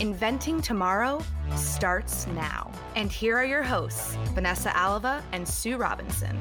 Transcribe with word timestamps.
Inventing 0.00 0.60
Tomorrow 0.62 1.22
starts 1.54 2.26
now. 2.28 2.70
And 2.96 3.10
here 3.10 3.36
are 3.36 3.44
your 3.44 3.62
hosts, 3.62 4.16
Vanessa 4.34 4.72
Alava 4.76 5.22
and 5.32 5.46
Sue 5.46 5.76
Robinson. 5.76 6.36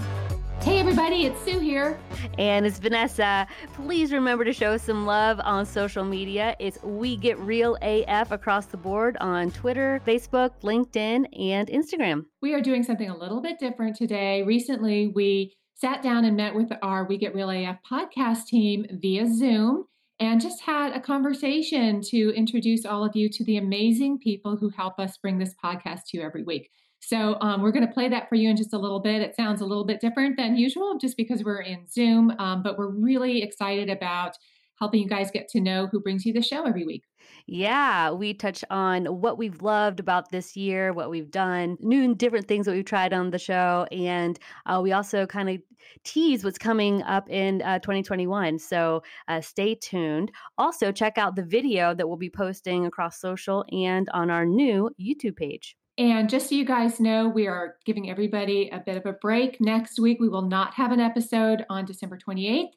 Hey 0.61 0.79
everybody, 0.79 1.25
it's 1.25 1.39
Sue 1.43 1.59
here. 1.59 1.99
And 2.37 2.65
it's 2.65 2.79
Vanessa. 2.79 3.47
Please 3.73 4.11
remember 4.13 4.45
to 4.45 4.53
show 4.53 4.77
some 4.77 5.05
love 5.05 5.39
on 5.43 5.65
social 5.65 6.03
media. 6.03 6.55
It's 6.59 6.81
We 6.83 7.17
Get 7.17 7.37
Real 7.39 7.77
AF 7.81 8.31
across 8.31 8.67
the 8.67 8.77
board 8.77 9.17
on 9.19 9.51
Twitter, 9.51 10.01
Facebook, 10.07 10.51
LinkedIn, 10.61 11.25
and 11.39 11.67
Instagram. 11.67 12.25
We 12.41 12.53
are 12.53 12.61
doing 12.61 12.83
something 12.83 13.09
a 13.09 13.17
little 13.17 13.41
bit 13.41 13.59
different 13.59 13.95
today. 13.95 14.43
Recently, 14.43 15.11
we 15.13 15.55
sat 15.75 16.01
down 16.03 16.25
and 16.25 16.37
met 16.37 16.55
with 16.55 16.71
our 16.83 17.05
We 17.05 17.17
Get 17.17 17.33
Real 17.35 17.49
AF 17.49 17.77
podcast 17.91 18.45
team 18.45 18.85
via 19.01 19.31
Zoom 19.31 19.85
and 20.21 20.39
just 20.39 20.61
had 20.61 20.95
a 20.95 20.99
conversation 20.99 21.99
to 21.99 22.29
introduce 22.35 22.85
all 22.85 23.03
of 23.03 23.15
you 23.15 23.27
to 23.27 23.43
the 23.43 23.57
amazing 23.57 24.19
people 24.19 24.55
who 24.55 24.69
help 24.69 24.99
us 24.99 25.17
bring 25.17 25.39
this 25.39 25.55
podcast 25.61 26.01
to 26.07 26.17
you 26.17 26.21
every 26.21 26.43
week. 26.43 26.69
So 26.99 27.37
um, 27.41 27.63
we're 27.63 27.71
going 27.71 27.87
to 27.87 27.91
play 27.91 28.07
that 28.09 28.29
for 28.29 28.35
you 28.35 28.47
in 28.47 28.55
just 28.55 28.73
a 28.73 28.77
little 28.77 28.99
bit. 28.99 29.23
It 29.23 29.35
sounds 29.35 29.61
a 29.61 29.65
little 29.65 29.83
bit 29.83 29.99
different 29.99 30.37
than 30.37 30.55
usual 30.55 30.99
just 30.99 31.17
because 31.17 31.43
we're 31.43 31.61
in 31.61 31.87
Zoom, 31.89 32.31
um, 32.37 32.61
but 32.61 32.77
we're 32.77 32.91
really 32.91 33.41
excited 33.41 33.89
about 33.89 34.37
helping 34.81 34.99
you 34.99 35.07
guys 35.07 35.29
get 35.29 35.47
to 35.47 35.61
know 35.61 35.85
who 35.91 35.99
brings 35.99 36.25
you 36.25 36.33
the 36.33 36.41
show 36.41 36.65
every 36.65 36.83
week. 36.83 37.03
Yeah, 37.45 38.09
we 38.09 38.33
touch 38.33 38.63
on 38.71 39.05
what 39.05 39.37
we've 39.37 39.61
loved 39.61 39.99
about 39.99 40.31
this 40.31 40.57
year, 40.57 40.91
what 40.91 41.11
we've 41.11 41.29
done, 41.29 41.77
new 41.79 42.03
and 42.03 42.17
different 42.17 42.47
things 42.47 42.65
that 42.65 42.71
we've 42.71 42.83
tried 42.83 43.13
on 43.13 43.29
the 43.29 43.37
show. 43.37 43.85
And 43.91 44.39
uh, 44.65 44.79
we 44.81 44.91
also 44.91 45.27
kind 45.27 45.51
of 45.51 45.61
tease 46.03 46.43
what's 46.43 46.57
coming 46.57 47.03
up 47.03 47.29
in 47.29 47.61
uh, 47.61 47.77
2021. 47.77 48.57
So 48.57 49.03
uh, 49.27 49.39
stay 49.39 49.75
tuned. 49.75 50.31
Also, 50.57 50.91
check 50.91 51.19
out 51.19 51.35
the 51.35 51.43
video 51.43 51.93
that 51.93 52.07
we'll 52.07 52.17
be 52.17 52.31
posting 52.31 52.87
across 52.87 53.19
social 53.19 53.63
and 53.71 54.09
on 54.15 54.31
our 54.31 54.47
new 54.47 54.89
YouTube 54.99 55.35
page. 55.35 55.77
And 55.99 56.27
just 56.27 56.49
so 56.49 56.55
you 56.55 56.65
guys 56.65 56.99
know, 56.99 57.29
we 57.29 57.45
are 57.45 57.75
giving 57.85 58.09
everybody 58.09 58.69
a 58.69 58.79
bit 58.79 58.97
of 58.97 59.05
a 59.05 59.13
break. 59.13 59.61
Next 59.61 59.99
week, 59.99 60.17
we 60.19 60.29
will 60.29 60.41
not 60.41 60.73
have 60.73 60.91
an 60.91 60.99
episode 60.99 61.65
on 61.69 61.85
December 61.85 62.17
28th. 62.17 62.71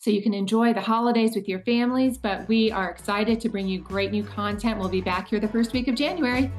So 0.00 0.10
you 0.10 0.22
can 0.22 0.32
enjoy 0.32 0.72
the 0.72 0.80
holidays 0.80 1.34
with 1.34 1.46
your 1.46 1.60
families, 1.60 2.16
but 2.16 2.48
we 2.48 2.72
are 2.72 2.88
excited 2.88 3.38
to 3.42 3.48
bring 3.48 3.68
you 3.68 3.80
great 3.80 4.10
new 4.10 4.24
content. 4.24 4.78
We'll 4.78 4.88
be 4.88 5.02
back 5.02 5.28
here 5.28 5.38
the 5.38 5.48
first 5.48 5.74
week 5.74 5.88
of 5.88 5.94
January. 5.94 6.50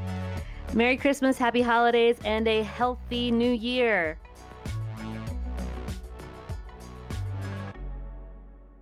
Merry 0.74 0.96
Christmas, 0.96 1.40
happy 1.40 1.64
holidays, 1.64 2.18
and 2.24 2.48
a 2.48 2.62
healthy 2.62 3.32
new 3.32 3.52
year. 3.52 4.20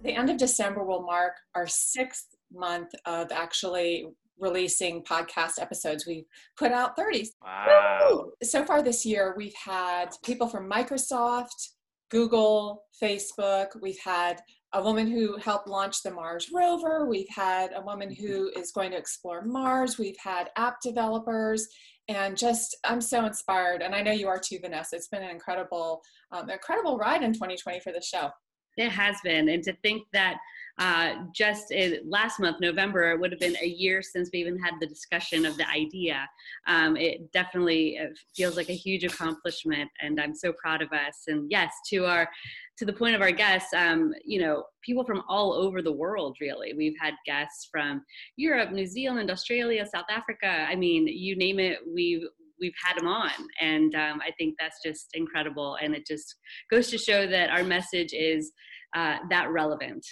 the 0.04 0.16
end 0.16 0.30
of 0.30 0.38
December 0.38 0.84
will 0.84 1.04
mark 1.04 1.34
our 1.56 1.68
sixth 1.68 2.36
month 2.52 2.90
of 3.06 3.32
actually 3.32 4.08
releasing 4.40 5.04
podcast 5.04 5.62
episodes. 5.62 6.06
We've 6.08 6.26
put 6.58 6.72
out 6.72 6.96
30. 6.96 7.30
Wow. 7.44 8.32
So 8.42 8.66
far 8.66 8.82
this 8.82 9.06
year, 9.06 9.34
we've 9.38 9.54
had 9.54 10.10
people 10.24 10.48
from 10.48 10.70
Microsoft, 10.70 11.70
Google, 12.10 12.86
Facebook. 13.02 13.68
We've 13.82 14.00
had 14.04 14.42
a 14.74 14.84
woman 14.84 15.08
who 15.08 15.38
helped 15.38 15.68
launch 15.68 16.04
the 16.04 16.12
Mars 16.12 16.50
rover. 16.54 17.08
We've 17.08 17.30
had 17.30 17.72
a 17.76 17.82
woman 17.82 18.14
who 18.14 18.52
is 18.56 18.72
going 18.72 18.92
to 18.92 18.98
explore 18.98 19.44
Mars. 19.44 19.98
We've 19.98 20.18
had 20.24 20.52
app 20.58 20.82
developers. 20.82 21.68
And 22.08 22.38
just, 22.38 22.76
I'm 22.84 23.02
so 23.02 23.26
inspired. 23.26 23.82
And 23.82 23.96
I 23.96 24.02
know 24.02 24.12
you 24.12 24.28
are 24.28 24.40
too, 24.40 24.60
Vanessa. 24.62 24.96
It's 24.96 25.08
been 25.08 25.24
an 25.24 25.30
incredible, 25.30 26.02
um, 26.32 26.50
incredible 26.50 26.98
ride 26.98 27.24
in 27.24 27.34
2020 27.34 27.80
for 27.80 27.92
the 27.92 28.02
show. 28.02 28.30
It 28.78 28.90
has 28.90 29.18
been, 29.24 29.50
and 29.50 29.64
to 29.64 29.74
think 29.82 30.04
that 30.14 30.38
uh, 30.80 31.16
just 31.36 31.72
in, 31.72 32.00
last 32.08 32.40
month, 32.40 32.58
November, 32.62 33.12
it 33.12 33.20
would 33.20 33.32
have 33.32 33.40
been 33.40 33.58
a 33.62 33.68
year 33.68 34.02
since 34.02 34.30
we 34.32 34.40
even 34.40 34.58
had 34.58 34.76
the 34.80 34.88
discussion 34.88 35.46
of 35.46 35.58
the 35.58 35.70
idea. 35.70 36.28
Um, 36.68 36.96
it 36.96 37.30
definitely 37.34 38.00
uh, 38.00 38.08
feels 38.34 38.56
like 38.56 38.70
a 38.70 38.74
huge 38.74 39.04
accomplishment, 39.04 39.90
and 40.02 40.22
I'm 40.22 40.34
so 40.34 40.54
proud 40.54 40.82
of 40.82 40.94
us. 40.94 41.24
And 41.28 41.52
yes, 41.52 41.74
to 41.90 42.06
our 42.06 42.30
to 42.78 42.86
the 42.86 42.94
point 42.94 43.14
of 43.14 43.22
our 43.22 43.32
guests, 43.32 43.74
um, 43.74 44.14
you 44.24 44.40
know, 44.40 44.64
people 44.82 45.04
from 45.04 45.22
all 45.28 45.52
over 45.52 45.82
the 45.82 45.92
world. 45.92 46.38
Really, 46.40 46.74
we've 46.74 46.98
had 47.00 47.14
guests 47.26 47.68
from 47.70 48.02
Europe, 48.38 48.72
New 48.72 48.88
Zealand, 48.88 49.30
Australia, 49.30 49.86
South 49.86 50.08
Africa. 50.10 50.48
I 50.48 50.76
mean, 50.76 51.08
you 51.08 51.36
name 51.36 51.60
it, 51.60 51.80
we've 51.94 52.24
we've 52.62 52.74
had 52.84 52.98
them 52.98 53.08
on 53.08 53.32
and 53.62 53.96
um, 53.96 54.20
i 54.22 54.32
think 54.38 54.54
that's 54.60 54.84
just 54.84 55.12
incredible 55.14 55.78
and 55.82 55.96
it 55.96 56.06
just 56.06 56.36
goes 56.70 56.90
to 56.90 56.98
show 56.98 57.26
that 57.26 57.50
our 57.50 57.64
message 57.64 58.12
is 58.12 58.52
uh, 58.98 59.16
that 59.30 59.50
relevant 59.50 60.06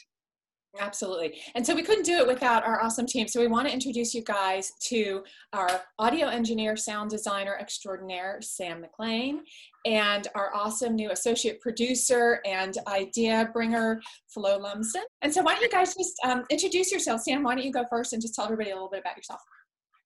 Absolutely. 0.80 1.40
And 1.56 1.66
so 1.66 1.76
we 1.76 1.84
couldn't 1.84 2.06
do 2.06 2.18
it 2.18 2.28
without 2.28 2.66
our 2.66 2.82
awesome 2.82 3.06
team. 3.06 3.28
So 3.28 3.40
we 3.40 3.48
want 3.48 3.68
to 3.68 3.74
introduce 3.74 4.14
you 4.14 4.24
guys 4.24 4.72
to 4.90 5.24
our 5.54 5.82
audio 6.00 6.28
engineer, 6.28 6.76
sound 6.76 7.10
designer 7.10 7.58
extraordinaire, 7.60 8.40
Sam 8.42 8.82
McLean, 8.82 9.42
and 9.86 10.28
our 10.36 10.54
awesome 10.54 10.96
new 10.96 11.12
associate 11.12 11.62
producer 11.62 12.42
and 12.46 12.78
idea 12.88 13.50
bringer, 13.54 14.02
Flo 14.28 14.58
Lumsden. 14.60 15.04
And 15.22 15.34
so 15.34 15.42
why 15.42 15.54
don't 15.54 15.64
you 15.64 15.70
guys 15.70 15.96
just 15.96 16.20
um, 16.24 16.44
introduce 16.50 16.92
yourself? 16.92 17.22
Sam, 17.22 17.44
why 17.44 17.56
don't 17.56 17.66
you 17.66 17.72
go 17.72 17.86
first 17.90 18.14
and 18.14 18.22
just 18.22 18.36
tell 18.36 18.46
everybody 18.46 18.72
a 18.72 18.74
little 18.74 18.90
bit 18.90 19.02
about 19.02 19.18
yourself? 19.18 19.42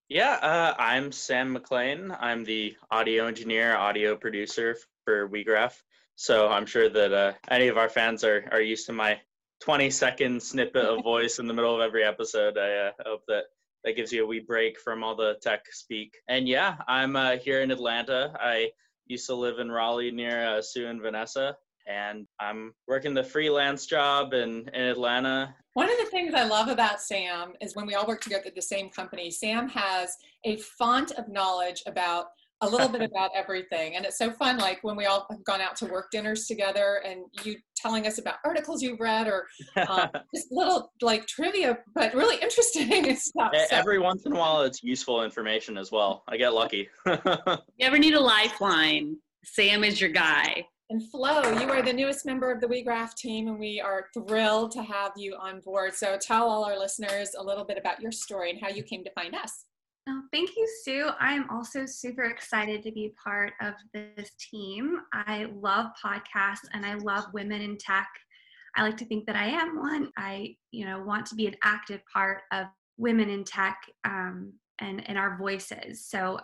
Yeah, 0.10 0.34
uh, 0.42 0.74
I'm 0.78 1.12
Sam 1.12 1.54
McLean. 1.54 2.14
I'm 2.20 2.44
the 2.44 2.76
audio 2.92 3.28
engineer, 3.28 3.76
audio 3.78 4.16
producer 4.16 4.76
for 5.06 5.30
WeGraph. 5.30 5.74
So 6.16 6.50
I'm 6.50 6.66
sure 6.66 6.90
that 6.90 7.14
uh, 7.14 7.34
any 7.50 7.68
of 7.68 7.78
our 7.78 7.90
fans 7.90 8.24
are, 8.24 8.48
are 8.52 8.62
used 8.62 8.86
to 8.88 8.94
my 8.94 9.20
20 9.62 9.90
second 9.92 10.42
snippet 10.42 10.84
of 10.84 11.04
voice 11.04 11.40
in 11.40 11.48
the 11.48 11.54
middle 11.54 11.76
of 11.76 11.82
every 11.82 12.04
episode. 12.04 12.58
I 12.58 12.88
uh, 12.88 12.92
hope 13.06 13.22
that 13.28 13.44
that 13.84 13.96
gives 13.96 14.12
you 14.12 14.24
a 14.24 14.28
wee 14.28 14.40
break 14.40 14.80
from 14.80 15.04
all 15.04 15.16
the 15.16 15.36
tech 15.42 15.66
speak. 15.72 16.16
And 16.28 16.48
yeah, 16.48 16.76
I'm 16.88 17.16
uh, 17.16 17.38
here 17.38 17.62
in 17.62 17.72
Atlanta. 17.72 18.34
I 18.40 18.70
used 19.08 19.26
to 19.28 19.36
live 19.36 19.60
in 19.60 19.72
Raleigh 19.72 20.12
near 20.12 20.48
uh, 20.48 20.62
Sue 20.62 20.88
and 20.88 21.02
Vanessa, 21.02 21.56
and 21.88 22.28
I'm 22.40 22.74
working 22.88 23.14
the 23.14 23.24
freelance 23.24 23.86
job 23.86 24.34
in, 24.34 24.70
in 24.74 24.82
Atlanta. 24.82 25.56
One 25.74 25.90
of 25.90 25.98
the 25.98 26.06
things 26.06 26.34
I 26.34 26.44
love 26.44 26.68
about 26.68 27.02
Sam 27.02 27.54
is 27.62 27.76
when 27.76 27.86
we 27.86 27.96
all 27.96 28.06
work 28.06 28.22
together 28.22 28.46
at 28.48 28.56
the 28.56 28.62
same 28.62 28.90
company, 28.90 29.32
Sam 29.32 29.68
has 29.70 30.16
a 30.44 30.58
font 30.58 31.12
of 31.12 31.28
knowledge 31.28 31.82
about 31.88 32.28
a 32.62 32.70
little 32.70 32.88
bit 32.88 33.02
about 33.02 33.32
everything. 33.36 33.96
And 33.96 34.06
it's 34.06 34.18
so 34.18 34.32
fun, 34.32 34.58
like 34.58 34.80
when 34.84 34.96
we 34.96 35.06
all 35.06 35.26
have 35.30 35.44
gone 35.44 35.62
out 35.62 35.76
to 35.78 35.86
work 35.86 36.12
dinners 36.12 36.46
together 36.46 37.02
and 37.06 37.22
you 37.44 37.56
telling 37.76 38.06
us 38.06 38.20
about 38.20 38.36
articles 38.46 38.84
you've 38.84 39.00
read 39.00 39.28
or 39.28 39.48
um, 39.88 40.10
just 40.36 40.52
little 40.52 40.92
like 41.02 41.26
trivia, 41.26 41.80
but 41.96 42.14
really 42.14 42.38
interesting 42.42 43.08
and 43.10 43.18
stuff. 43.18 43.52
So- 43.56 43.76
Every 43.76 44.00
once 44.00 44.26
in 44.26 44.34
a 44.34 44.36
while, 44.38 44.62
it's 44.62 44.84
useful 44.84 45.24
information 45.24 45.78
as 45.78 45.92
well. 45.92 46.24
I 46.28 46.38
get 46.38 46.54
lucky. 46.54 46.88
you 47.08 47.18
ever 47.80 47.98
need 47.98 48.14
a 48.14 48.20
lifeline 48.20 49.18
sam 49.44 49.84
is 49.84 50.00
your 50.00 50.10
guy 50.10 50.64
And 50.90 51.02
Flo, 51.10 51.42
you 51.60 51.70
are 51.70 51.82
the 51.82 51.94
newest 51.94 52.26
member 52.26 52.52
of 52.52 52.62
the 52.62 52.68
WeGraph 52.68 53.16
team, 53.16 53.48
and 53.48 53.58
we 53.58 53.80
are 53.82 54.08
thrilled 54.14 54.72
to 54.74 54.84
have 54.84 55.14
you 55.16 55.36
on 55.36 55.62
board. 55.62 55.94
So 55.96 56.18
tell 56.22 56.50
all 56.50 56.66
our 56.66 56.78
listeners 56.78 57.30
a 57.38 57.44
little 57.44 57.64
bit 57.64 57.78
about 57.78 58.02
your 58.02 58.12
story 58.12 58.52
and 58.52 58.60
how 58.62 58.70
you 58.70 58.84
came 58.84 59.04
to 59.06 59.12
find 59.12 59.34
us. 59.34 59.66
Oh, 60.10 60.24
thank 60.32 60.56
you, 60.56 60.68
Sue. 60.84 61.10
I 61.20 61.34
am 61.34 61.48
also 61.52 61.86
super 61.86 62.24
excited 62.24 62.82
to 62.84 62.92
be 62.92 63.14
part 63.24 63.54
of 63.62 63.76
this 63.94 64.32
team. 64.52 64.98
I 65.14 65.48
love 65.54 65.92
podcasts 66.04 66.68
and 66.74 66.86
I 66.86 66.96
love 66.96 67.26
women 67.34 67.62
in 67.62 67.78
tech. 67.78 68.08
I 68.76 68.82
like 68.82 68.98
to 68.98 69.06
think 69.06 69.28
that 69.28 69.36
I 69.36 69.48
am 69.48 69.78
one. 69.78 70.10
I, 70.18 70.56
you 70.72 70.86
know, 70.86 71.04
want 71.04 71.28
to 71.28 71.36
be 71.36 71.46
an 71.46 71.56
active 71.64 72.02
part 72.12 72.42
of 72.52 72.66
women 72.98 73.30
in 73.30 73.44
tech 73.44 73.78
um, 74.04 74.54
and 74.80 75.08
and 75.08 75.18
our 75.20 75.38
voices. 75.38 76.08
So, 76.08 76.40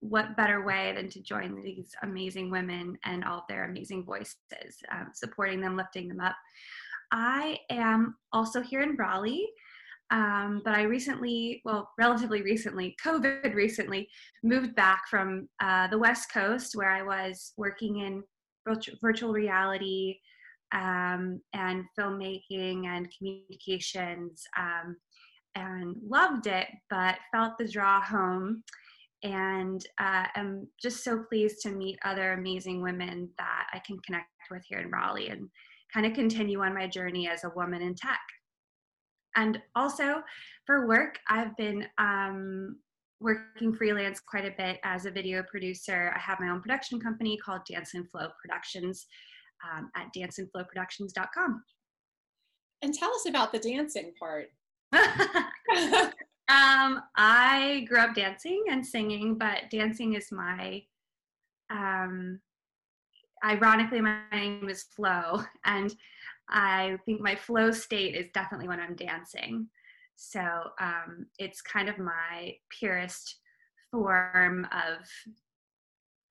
what 0.00 0.36
better 0.36 0.64
way 0.64 0.92
than 0.94 1.08
to 1.10 1.20
join 1.20 1.62
these 1.62 1.90
amazing 2.02 2.50
women 2.50 2.96
and 3.04 3.24
all 3.24 3.44
their 3.48 3.64
amazing 3.64 4.04
voices, 4.04 4.36
um, 4.92 5.08
supporting 5.14 5.60
them, 5.60 5.76
lifting 5.76 6.06
them 6.06 6.20
up. 6.20 6.36
I 7.12 7.58
am 7.70 8.14
also 8.32 8.62
here 8.62 8.82
in 8.82 8.96
Raleigh. 8.96 9.48
Um, 10.10 10.62
but 10.64 10.74
I 10.74 10.82
recently, 10.82 11.62
well, 11.64 11.90
relatively 11.98 12.42
recently, 12.42 12.96
COVID 13.04 13.54
recently, 13.54 14.08
moved 14.42 14.74
back 14.74 15.02
from 15.08 15.48
uh, 15.62 15.86
the 15.88 15.98
West 15.98 16.32
Coast 16.32 16.72
where 16.74 16.90
I 16.90 17.02
was 17.02 17.52
working 17.56 18.00
in 18.00 18.22
virtual 19.00 19.32
reality 19.32 20.18
um, 20.72 21.40
and 21.54 21.84
filmmaking 21.98 22.86
and 22.86 23.08
communications. 23.16 24.42
Um, 24.58 24.96
and 25.54 25.96
loved 26.06 26.46
it, 26.46 26.68
but 26.88 27.16
felt 27.32 27.58
the 27.58 27.68
draw 27.68 28.00
home. 28.00 28.62
And 29.22 29.84
uh, 30.00 30.26
I'm 30.34 30.66
just 30.80 31.04
so 31.04 31.24
pleased 31.28 31.60
to 31.62 31.70
meet 31.70 31.98
other 32.04 32.32
amazing 32.32 32.80
women 32.82 33.28
that 33.38 33.66
I 33.72 33.80
can 33.80 33.98
connect 34.06 34.28
with 34.50 34.62
here 34.66 34.78
in 34.78 34.90
Raleigh 34.90 35.28
and 35.28 35.48
kind 35.92 36.06
of 36.06 36.14
continue 36.14 36.62
on 36.62 36.74
my 36.74 36.86
journey 36.86 37.28
as 37.28 37.44
a 37.44 37.52
woman 37.54 37.82
in 37.82 37.94
tech. 37.94 38.20
And 39.36 39.60
also 39.74 40.22
for 40.66 40.86
work, 40.86 41.18
I've 41.28 41.56
been 41.56 41.86
um, 41.98 42.76
working 43.20 43.74
freelance 43.74 44.20
quite 44.20 44.46
a 44.46 44.54
bit 44.56 44.80
as 44.82 45.06
a 45.06 45.10
video 45.10 45.42
producer. 45.42 46.12
I 46.16 46.18
have 46.18 46.40
my 46.40 46.48
own 46.48 46.60
production 46.60 46.98
company 46.98 47.36
called 47.36 47.60
Dance 47.68 47.94
and 47.94 48.10
Flow 48.10 48.28
Productions 48.40 49.06
um, 49.64 49.90
at 49.94 50.08
danceandflowproductions.com. 50.16 51.62
And 52.82 52.94
tell 52.94 53.10
us 53.10 53.26
about 53.28 53.52
the 53.52 53.58
dancing 53.58 54.12
part. 54.18 54.48
um, 54.92 57.02
I 57.16 57.84
grew 57.88 57.98
up 57.98 58.14
dancing 58.14 58.64
and 58.70 58.84
singing, 58.84 59.36
but 59.36 59.70
dancing 59.70 60.14
is 60.14 60.32
my, 60.32 60.82
um, 61.68 62.40
ironically, 63.44 64.00
my 64.00 64.20
name 64.32 64.68
is 64.68 64.86
Flo. 64.96 65.42
And 65.66 65.94
I 66.50 66.98
think 67.04 67.20
my 67.20 67.36
flow 67.36 67.70
state 67.70 68.14
is 68.14 68.30
definitely 68.32 68.68
when 68.68 68.80
I'm 68.80 68.96
dancing. 68.96 69.68
So 70.16 70.40
um, 70.80 71.26
it's 71.38 71.62
kind 71.62 71.88
of 71.88 71.98
my 71.98 72.54
purest 72.78 73.36
form 73.90 74.66
of 74.72 75.06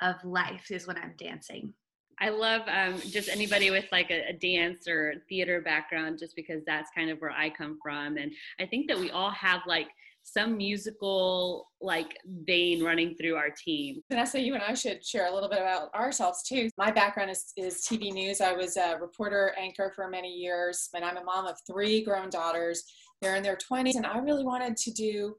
of 0.01 0.15
life 0.23 0.71
is 0.71 0.87
when 0.87 0.97
I'm 0.97 1.13
dancing. 1.17 1.73
I 2.21 2.29
love 2.29 2.61
um, 2.67 2.99
just 2.99 3.29
anybody 3.29 3.69
with 3.71 3.85
like 3.91 4.11
a, 4.11 4.29
a, 4.29 4.33
dance 4.33 4.87
or 4.87 5.15
theater 5.27 5.61
background, 5.61 6.19
just 6.19 6.35
because 6.35 6.63
that's 6.65 6.89
kind 6.95 7.09
of 7.09 7.19
where 7.19 7.31
I 7.31 7.49
come 7.49 7.79
from. 7.81 8.17
And 8.17 8.31
I 8.59 8.65
think 8.65 8.87
that 8.87 8.99
we 8.99 9.11
all 9.11 9.31
have 9.31 9.61
like 9.67 9.87
some 10.23 10.57
musical 10.57 11.67
like 11.81 12.17
vein 12.45 12.83
running 12.83 13.15
through 13.15 13.35
our 13.35 13.49
team. 13.49 14.01
Vanessa, 14.09 14.39
you 14.39 14.53
and 14.53 14.63
I 14.63 14.73
should 14.73 15.03
share 15.03 15.27
a 15.27 15.33
little 15.33 15.49
bit 15.49 15.59
about 15.59 15.93
ourselves 15.93 16.43
too. 16.43 16.69
My 16.77 16.91
background 16.91 17.31
is, 17.31 17.51
is 17.57 17.85
TV 17.89 18.11
news. 18.11 18.41
I 18.41 18.53
was 18.53 18.77
a 18.77 18.97
reporter 18.99 19.53
anchor 19.57 19.91
for 19.95 20.09
many 20.09 20.29
years, 20.29 20.89
and 20.93 21.03
I'm 21.03 21.17
a 21.17 21.23
mom 21.23 21.47
of 21.47 21.57
three 21.65 22.03
grown 22.03 22.29
daughters. 22.29 22.83
They're 23.21 23.35
in 23.35 23.43
their 23.43 23.57
20s, 23.57 23.95
and 23.95 24.05
I 24.05 24.19
really 24.19 24.45
wanted 24.45 24.77
to 24.77 24.91
do 24.91 25.35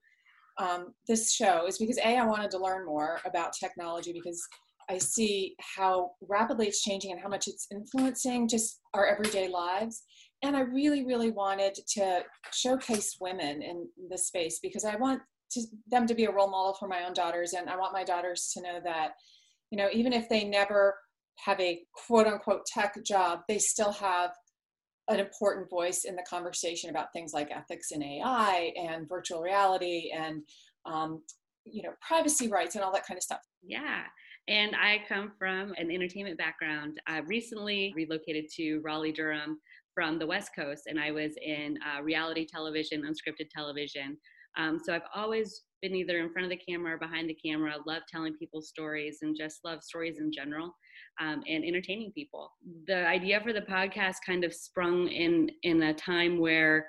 um, 0.58 0.92
this 1.08 1.32
show 1.32 1.66
is 1.66 1.78
because 1.78 1.98
A, 1.98 2.18
I 2.18 2.26
wanted 2.26 2.50
to 2.50 2.58
learn 2.58 2.84
more 2.84 3.20
about 3.24 3.52
technology 3.52 4.12
because 4.12 4.42
I 4.90 4.98
see 4.98 5.54
how 5.60 6.10
rapidly 6.28 6.66
it's 6.66 6.82
changing 6.82 7.12
and 7.12 7.20
how 7.20 7.28
much 7.28 7.46
it's 7.46 7.68
influencing 7.70 8.48
just 8.48 8.80
our 8.92 9.06
everyday 9.06 9.48
lives 9.48 10.02
and 10.42 10.56
I 10.56 10.60
really, 10.60 11.04
really 11.04 11.30
wanted 11.30 11.74
to 11.94 12.22
showcase 12.52 13.16
women 13.20 13.62
in 13.62 13.88
this 14.08 14.26
space 14.26 14.58
because 14.62 14.84
I 14.84 14.96
want 14.96 15.20
to, 15.52 15.62
them 15.88 16.06
to 16.06 16.14
be 16.14 16.24
a 16.24 16.32
role 16.32 16.50
model 16.50 16.74
for 16.74 16.88
my 16.88 17.04
own 17.04 17.12
daughters, 17.12 17.52
and 17.52 17.68
I 17.68 17.76
want 17.76 17.92
my 17.92 18.04
daughters 18.04 18.50
to 18.54 18.62
know 18.62 18.80
that, 18.84 19.12
you 19.70 19.78
know, 19.78 19.88
even 19.92 20.12
if 20.12 20.28
they 20.28 20.44
never 20.44 20.96
have 21.44 21.60
a 21.60 21.82
quote 21.92 22.26
unquote 22.26 22.66
tech 22.66 22.94
job, 23.04 23.40
they 23.48 23.58
still 23.58 23.92
have 23.92 24.30
an 25.08 25.18
important 25.18 25.68
voice 25.68 26.04
in 26.04 26.14
the 26.14 26.24
conversation 26.28 26.88
about 26.88 27.12
things 27.12 27.32
like 27.32 27.50
ethics 27.50 27.90
in 27.90 28.02
AI 28.02 28.72
and 28.76 29.08
virtual 29.08 29.40
reality 29.40 30.12
and 30.14 30.42
um, 30.86 31.20
you 31.64 31.82
know 31.82 31.90
privacy 32.06 32.48
rights 32.48 32.74
and 32.74 32.84
all 32.84 32.92
that 32.92 33.06
kind 33.06 33.18
of 33.18 33.22
stuff. 33.22 33.40
Yeah. 33.62 34.02
And 34.48 34.74
I 34.74 35.02
come 35.08 35.32
from 35.38 35.74
an 35.76 35.90
entertainment 35.90 36.38
background. 36.38 36.98
I 37.06 37.18
recently 37.18 37.92
relocated 37.94 38.46
to 38.56 38.80
Raleigh, 38.80 39.12
Durham 39.12 39.60
from 40.00 40.18
the 40.18 40.26
West 40.26 40.52
Coast, 40.56 40.84
and 40.86 40.98
I 40.98 41.10
was 41.10 41.32
in 41.44 41.78
uh, 41.84 42.02
reality 42.02 42.46
television, 42.46 43.02
unscripted 43.02 43.50
television. 43.54 44.16
Um, 44.56 44.80
so 44.82 44.94
I've 44.94 45.02
always 45.14 45.64
been 45.82 45.94
either 45.94 46.20
in 46.20 46.32
front 46.32 46.46
of 46.46 46.50
the 46.50 46.56
camera 46.56 46.94
or 46.94 46.98
behind 46.98 47.28
the 47.28 47.34
camera. 47.34 47.74
Love 47.86 48.00
telling 48.10 48.32
people 48.36 48.62
stories 48.62 49.18
and 49.20 49.36
just 49.36 49.58
love 49.62 49.82
stories 49.82 50.16
in 50.18 50.32
general, 50.32 50.74
um, 51.20 51.42
and 51.46 51.66
entertaining 51.66 52.12
people. 52.12 52.50
The 52.86 53.06
idea 53.06 53.42
for 53.42 53.52
the 53.52 53.60
podcast 53.60 54.16
kind 54.24 54.42
of 54.42 54.54
sprung 54.54 55.06
in 55.08 55.50
in 55.64 55.82
a 55.82 55.92
time 55.92 56.38
where 56.38 56.88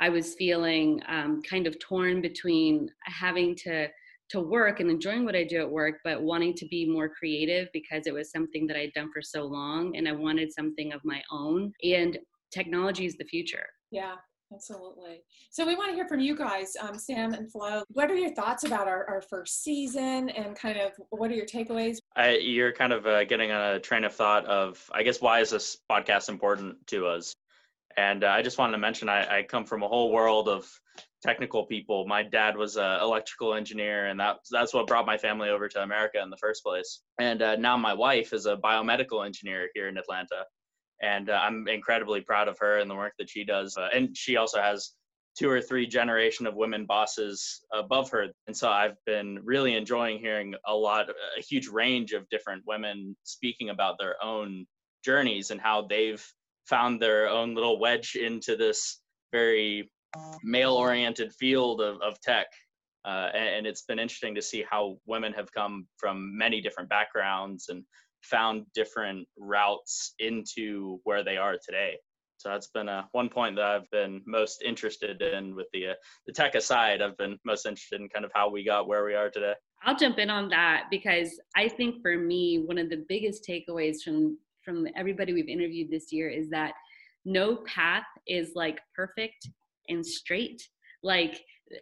I 0.00 0.08
was 0.08 0.34
feeling 0.34 1.00
um, 1.06 1.42
kind 1.48 1.68
of 1.68 1.78
torn 1.78 2.20
between 2.20 2.90
having 3.06 3.54
to 3.66 3.86
to 4.30 4.40
work 4.40 4.80
and 4.80 4.90
enjoying 4.90 5.26
what 5.26 5.36
I 5.36 5.44
do 5.44 5.58
at 5.58 5.70
work, 5.70 5.96
but 6.02 6.22
wanting 6.22 6.54
to 6.54 6.66
be 6.66 6.88
more 6.88 7.08
creative 7.08 7.68
because 7.72 8.06
it 8.06 8.14
was 8.14 8.32
something 8.32 8.66
that 8.66 8.78
I'd 8.78 8.94
done 8.94 9.10
for 9.12 9.20
so 9.20 9.44
long 9.44 9.94
and 9.94 10.08
I 10.08 10.12
wanted 10.12 10.50
something 10.50 10.92
of 10.92 11.02
my 11.04 11.22
own. 11.30 11.70
And 11.84 12.18
technology 12.52 13.06
is 13.06 13.16
the 13.16 13.24
future. 13.24 13.66
Yeah. 13.90 14.14
Absolutely. 14.52 15.22
So 15.50 15.66
we 15.66 15.76
want 15.76 15.90
to 15.90 15.94
hear 15.94 16.06
from 16.06 16.20
you 16.20 16.36
guys, 16.36 16.72
um, 16.80 16.98
Sam 16.98 17.32
and 17.32 17.50
Flo. 17.50 17.82
What 17.88 18.10
are 18.10 18.14
your 18.14 18.34
thoughts 18.34 18.64
about 18.64 18.86
our, 18.86 19.08
our 19.08 19.22
first 19.22 19.62
season 19.62 20.28
and 20.30 20.54
kind 20.54 20.78
of 20.78 20.92
what 21.10 21.30
are 21.30 21.34
your 21.34 21.46
takeaways? 21.46 21.98
I, 22.16 22.36
you're 22.36 22.72
kind 22.72 22.92
of 22.92 23.06
uh, 23.06 23.24
getting 23.24 23.50
on 23.50 23.76
a 23.76 23.80
train 23.80 24.04
of 24.04 24.14
thought 24.14 24.44
of, 24.46 24.82
I 24.92 25.02
guess, 25.02 25.20
why 25.20 25.40
is 25.40 25.50
this 25.50 25.78
podcast 25.90 26.28
important 26.28 26.86
to 26.88 27.06
us? 27.06 27.34
And 27.96 28.24
uh, 28.24 28.28
I 28.28 28.42
just 28.42 28.58
wanted 28.58 28.72
to 28.72 28.78
mention 28.78 29.08
I, 29.08 29.38
I, 29.38 29.42
come 29.42 29.66
from 29.66 29.82
a 29.82 29.88
whole 29.88 30.12
world 30.12 30.48
of 30.48 30.66
technical 31.22 31.66
people. 31.66 32.06
My 32.06 32.22
dad 32.22 32.56
was 32.56 32.76
an 32.76 33.00
electrical 33.00 33.54
engineer, 33.54 34.06
and 34.06 34.18
that, 34.18 34.38
that's 34.50 34.72
what 34.72 34.86
brought 34.86 35.04
my 35.04 35.18
family 35.18 35.50
over 35.50 35.68
to 35.68 35.82
America 35.82 36.20
in 36.22 36.30
the 36.30 36.38
first 36.38 36.62
place. 36.64 37.02
And 37.20 37.42
uh, 37.42 37.56
now 37.56 37.76
my 37.76 37.92
wife 37.92 38.32
is 38.32 38.46
a 38.46 38.56
biomedical 38.56 39.24
engineer 39.26 39.68
here 39.74 39.88
in 39.88 39.98
Atlanta. 39.98 40.46
And 41.02 41.30
uh, 41.30 41.40
I'm 41.42 41.66
incredibly 41.68 42.20
proud 42.20 42.48
of 42.48 42.58
her 42.58 42.78
and 42.78 42.90
the 42.90 42.94
work 42.94 43.14
that 43.18 43.28
she 43.28 43.44
does. 43.44 43.76
Uh, 43.76 43.88
and 43.92 44.16
she 44.16 44.36
also 44.36 44.60
has 44.60 44.92
two 45.36 45.48
or 45.48 45.60
three 45.60 45.86
generation 45.86 46.46
of 46.46 46.54
women 46.54 46.84
bosses 46.84 47.64
above 47.72 48.10
her. 48.10 48.26
And 48.46 48.56
so 48.56 48.70
I've 48.70 48.96
been 49.06 49.40
really 49.42 49.74
enjoying 49.74 50.18
hearing 50.18 50.54
a 50.66 50.74
lot, 50.74 51.08
a 51.08 51.42
huge 51.42 51.68
range 51.68 52.12
of 52.12 52.28
different 52.28 52.62
women 52.66 53.16
speaking 53.24 53.70
about 53.70 53.98
their 53.98 54.22
own 54.22 54.66
journeys 55.04 55.50
and 55.50 55.60
how 55.60 55.86
they've 55.88 56.24
found 56.66 57.00
their 57.00 57.28
own 57.28 57.54
little 57.54 57.80
wedge 57.80 58.14
into 58.14 58.56
this 58.56 59.00
very 59.32 59.90
male 60.42 60.74
oriented 60.74 61.32
field 61.34 61.80
of, 61.80 62.00
of 62.02 62.20
tech. 62.20 62.46
Uh, 63.04 63.30
and, 63.34 63.56
and, 63.56 63.66
it's 63.66 63.82
been 63.82 63.98
interesting 63.98 64.32
to 64.32 64.40
see 64.40 64.64
how 64.70 64.96
women 65.06 65.32
have 65.32 65.52
come 65.52 65.88
from 65.96 66.38
many 66.38 66.60
different 66.60 66.88
backgrounds 66.88 67.68
and 67.68 67.82
found 68.22 68.66
different 68.74 69.26
routes 69.38 70.14
into 70.18 71.00
where 71.04 71.24
they 71.24 71.36
are 71.36 71.56
today. 71.64 71.96
So 72.42 72.48
that's 72.48 72.68
been 72.68 72.88
a 72.88 73.08
one 73.12 73.28
point 73.28 73.54
that 73.56 73.64
I've 73.64 73.90
been 73.90 74.20
most 74.26 74.62
interested 74.62 75.22
in 75.22 75.54
with 75.54 75.68
the 75.72 75.88
uh, 75.88 75.94
the 76.26 76.32
tech 76.32 76.56
aside. 76.56 77.00
I've 77.00 77.16
been 77.16 77.38
most 77.44 77.66
interested 77.66 78.00
in 78.00 78.08
kind 78.08 78.24
of 78.24 78.32
how 78.34 78.50
we 78.50 78.64
got 78.64 78.88
where 78.88 79.04
we 79.04 79.14
are 79.14 79.30
today. 79.30 79.54
I'll 79.84 79.96
jump 79.96 80.18
in 80.18 80.28
on 80.28 80.48
that 80.48 80.86
because 80.90 81.40
I 81.56 81.68
think 81.68 82.02
for 82.02 82.18
me 82.18 82.64
one 82.66 82.78
of 82.78 82.90
the 82.90 83.04
biggest 83.08 83.46
takeaways 83.48 84.02
from 84.04 84.38
from 84.64 84.86
everybody 84.96 85.32
we've 85.32 85.48
interviewed 85.48 85.90
this 85.90 86.12
year 86.12 86.28
is 86.28 86.50
that 86.50 86.74
no 87.24 87.56
path 87.56 88.04
is 88.26 88.52
like 88.56 88.80
perfect 88.94 89.48
and 89.88 90.04
straight. 90.04 90.68
Like 91.04 91.40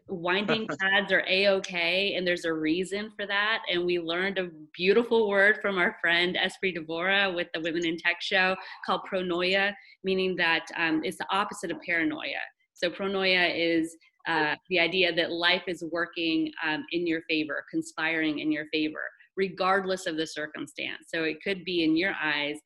winding 0.08 0.66
paths 0.80 1.12
are 1.12 1.24
a-okay 1.28 2.14
and 2.14 2.26
there's 2.26 2.44
a 2.44 2.52
reason 2.52 3.10
for 3.16 3.26
that. 3.26 3.62
And 3.70 3.84
we 3.84 3.98
learned 3.98 4.38
a 4.38 4.50
beautiful 4.74 5.28
word 5.28 5.58
from 5.60 5.78
our 5.78 5.96
friend 6.00 6.36
Espree 6.36 6.76
Devora 6.76 7.34
with 7.34 7.48
the 7.54 7.60
women 7.60 7.86
in 7.86 7.96
tech 7.96 8.20
show 8.20 8.56
called 8.84 9.02
pronoia 9.12 9.72
meaning 10.02 10.34
that 10.36 10.66
um, 10.76 11.02
it's 11.04 11.18
the 11.18 11.26
opposite 11.30 11.70
of 11.70 11.78
paranoia. 11.86 12.40
So 12.72 12.88
pronoia 12.88 13.52
is 13.54 13.94
uh, 14.26 14.54
the 14.68 14.78
idea 14.78 15.14
that 15.14 15.30
life 15.30 15.64
is 15.66 15.84
working 15.92 16.50
um, 16.66 16.84
in 16.92 17.06
your 17.06 17.22
favor 17.28 17.64
conspiring 17.70 18.38
in 18.38 18.50
your 18.52 18.66
favor 18.72 19.02
regardless 19.36 20.06
of 20.06 20.16
the 20.16 20.26
circumstance. 20.26 21.06
So 21.08 21.24
it 21.24 21.42
could 21.42 21.64
be 21.64 21.84
in 21.84 21.96
your 21.96 22.14
eyes 22.22 22.56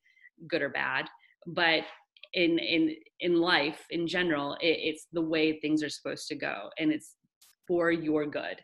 good 0.48 0.62
or 0.62 0.68
bad 0.68 1.06
but 1.46 1.82
in 2.34 2.58
in 2.58 2.94
in 3.20 3.40
life 3.40 3.84
in 3.90 4.06
general 4.06 4.54
it, 4.60 4.78
it's 4.80 5.06
the 5.12 5.20
way 5.20 5.58
things 5.60 5.82
are 5.82 5.88
supposed 5.88 6.28
to 6.28 6.34
go 6.34 6.68
and 6.78 6.92
it's 6.92 7.14
for 7.66 7.90
your 7.90 8.26
good. 8.26 8.60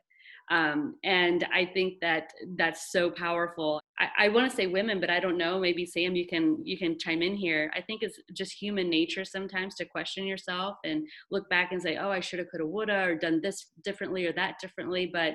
Um, 0.50 0.96
and 1.04 1.46
i 1.54 1.64
think 1.64 2.00
that 2.00 2.32
that's 2.56 2.90
so 2.90 3.08
powerful. 3.08 3.80
I, 4.00 4.24
I 4.24 4.28
want 4.30 4.50
to 4.50 4.56
say 4.56 4.66
women 4.66 4.98
but 4.98 5.08
i 5.08 5.20
don't 5.20 5.38
know 5.38 5.60
maybe 5.60 5.86
sam 5.86 6.16
you 6.16 6.26
can 6.26 6.44
you 6.64 6.76
can 6.76 6.98
chime 6.98 7.22
in 7.22 7.36
here. 7.36 7.70
I 7.72 7.80
think 7.80 8.02
it's 8.02 8.18
just 8.32 8.52
human 8.52 8.90
nature 8.90 9.24
sometimes 9.24 9.76
to 9.76 9.84
question 9.84 10.26
yourself 10.26 10.76
and 10.84 11.06
look 11.30 11.48
back 11.50 11.70
and 11.70 11.80
say 11.80 11.98
oh 11.98 12.10
i 12.10 12.18
should 12.18 12.40
have 12.40 12.48
could 12.48 12.60
have 12.60 12.68
woulda 12.68 13.00
or 13.04 13.14
done 13.14 13.40
this 13.40 13.66
differently 13.84 14.26
or 14.26 14.32
that 14.32 14.58
differently 14.60 15.08
but 15.12 15.34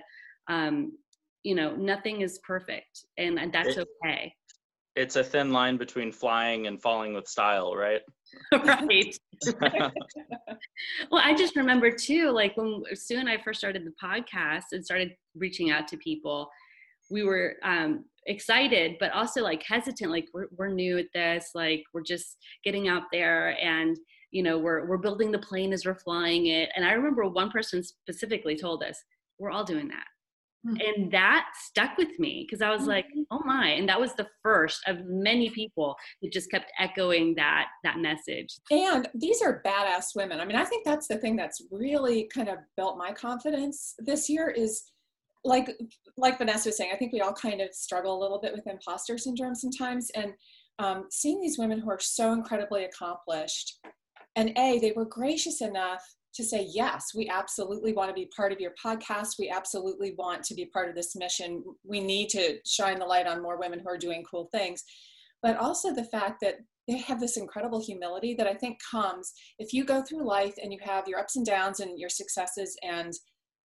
um, 0.53 0.91
you 1.43 1.55
know 1.55 1.75
nothing 1.75 2.21
is 2.21 2.39
perfect 2.39 3.05
and 3.17 3.39
that's 3.53 3.77
okay 3.77 4.33
it's 4.95 5.15
a 5.15 5.23
thin 5.23 5.51
line 5.51 5.77
between 5.77 6.11
flying 6.11 6.67
and 6.67 6.81
falling 6.81 7.13
with 7.13 7.27
style, 7.27 7.75
right? 7.75 8.01
right. 8.53 9.17
well, 11.11 11.21
I 11.23 11.35
just 11.35 11.55
remember 11.55 11.91
too, 11.91 12.31
like 12.31 12.55
when 12.55 12.83
Sue 12.93 13.17
and 13.17 13.29
I 13.29 13.37
first 13.37 13.59
started 13.59 13.85
the 13.85 13.93
podcast 14.01 14.65
and 14.71 14.83
started 14.83 15.11
reaching 15.35 15.71
out 15.71 15.87
to 15.89 15.97
people, 15.97 16.49
we 17.09 17.23
were 17.23 17.55
um, 17.63 18.05
excited, 18.25 18.95
but 18.99 19.11
also 19.11 19.41
like 19.43 19.63
hesitant, 19.63 20.11
like 20.11 20.27
we're, 20.33 20.47
we're 20.57 20.69
new 20.69 20.97
at 20.97 21.05
this, 21.13 21.51
like 21.53 21.83
we're 21.93 22.01
just 22.01 22.37
getting 22.63 22.87
out 22.87 23.03
there 23.11 23.57
and 23.61 23.97
you 24.31 24.43
know 24.43 24.57
we're 24.57 24.85
we're 24.87 24.97
building 24.97 25.31
the 25.31 25.39
plane 25.39 25.71
as 25.71 25.85
we're 25.85 25.95
flying 25.95 26.47
it 26.47 26.67
and 26.75 26.83
i 26.83 26.91
remember 26.91 27.25
one 27.25 27.49
person 27.51 27.81
specifically 27.83 28.57
told 28.57 28.83
us 28.83 29.01
we're 29.39 29.51
all 29.51 29.63
doing 29.63 29.87
that. 29.89 30.05
And 30.65 31.12
that 31.12 31.48
stuck 31.55 31.98
with 31.98 32.17
me 32.19 32.45
because 32.45 32.62
i 32.62 32.69
was 32.69 32.81
mm-hmm. 32.81 32.91
like 32.91 33.05
oh 33.31 33.41
my 33.45 33.69
and 33.69 33.88
that 33.88 34.00
was 34.00 34.13
the 34.15 34.27
first 34.41 34.81
of 34.88 35.05
many 35.05 35.50
people 35.50 35.95
that 36.22 36.31
just 36.31 36.50
kept 36.50 36.72
echoing 36.79 37.36
that 37.36 37.67
that 37.84 38.00
message. 38.00 38.57
And 38.72 39.07
these 39.13 39.41
are 39.41 39.62
badass 39.65 40.15
women. 40.15 40.39
I 40.39 40.45
mean 40.45 40.55
i 40.55 40.65
think 40.65 40.86
that's 40.86 41.07
the 41.07 41.17
thing 41.17 41.36
that's 41.36 41.62
really 41.72 42.29
kind 42.34 42.50
of 42.50 42.57
built 42.77 42.98
my 42.98 43.12
confidence 43.12 43.95
this 44.00 44.29
year 44.29 44.50
is 44.50 44.84
like 45.43 45.69
like 46.17 46.38
vanessa 46.39 46.69
was 46.69 46.77
saying 46.77 46.91
i 46.93 46.98
think 46.98 47.13
we 47.13 47.22
all 47.22 47.34
kind 47.34 47.62
of 47.62 47.74
struggle 47.74 48.17
a 48.17 48.22
little 48.22 48.39
bit 48.41 48.53
with 48.53 48.65
imposter 48.65 49.17
syndrome 49.17 49.53
sometimes 49.53 50.10
and 50.15 50.34
um, 50.77 51.05
seeing 51.10 51.39
these 51.39 51.57
women 51.57 51.79
who 51.79 51.89
are 51.89 52.00
so 52.01 52.34
incredibly 52.34 52.84
accomplished 52.84 53.79
and 54.36 54.51
A, 54.57 54.79
they 54.79 54.91
were 54.91 55.05
gracious 55.05 55.62
enough 55.62 56.03
to 56.35 56.43
say, 56.43 56.67
yes, 56.69 57.11
we 57.15 57.29
absolutely 57.29 57.93
want 57.93 58.09
to 58.09 58.13
be 58.13 58.29
part 58.35 58.51
of 58.51 58.59
your 58.59 58.73
podcast. 58.83 59.39
We 59.39 59.49
absolutely 59.49 60.13
want 60.17 60.43
to 60.43 60.53
be 60.53 60.65
part 60.65 60.89
of 60.89 60.95
this 60.95 61.15
mission. 61.15 61.63
We 61.83 62.01
need 62.01 62.29
to 62.29 62.59
shine 62.65 62.99
the 62.99 63.05
light 63.05 63.27
on 63.27 63.41
more 63.41 63.57
women 63.57 63.79
who 63.79 63.89
are 63.89 63.97
doing 63.97 64.23
cool 64.29 64.49
things. 64.51 64.83
But 65.41 65.57
also 65.57 65.93
the 65.93 66.03
fact 66.05 66.41
that 66.41 66.55
they 66.87 66.97
have 66.97 67.19
this 67.19 67.37
incredible 67.37 67.83
humility 67.83 68.35
that 68.35 68.47
I 68.47 68.53
think 68.53 68.79
comes 68.91 69.33
if 69.57 69.73
you 69.73 69.85
go 69.85 70.01
through 70.01 70.27
life 70.27 70.53
and 70.61 70.71
you 70.71 70.79
have 70.83 71.07
your 71.07 71.19
ups 71.19 71.35
and 71.35 71.45
downs 71.45 71.79
and 71.79 71.97
your 71.97 72.09
successes 72.09 72.77
and 72.83 73.13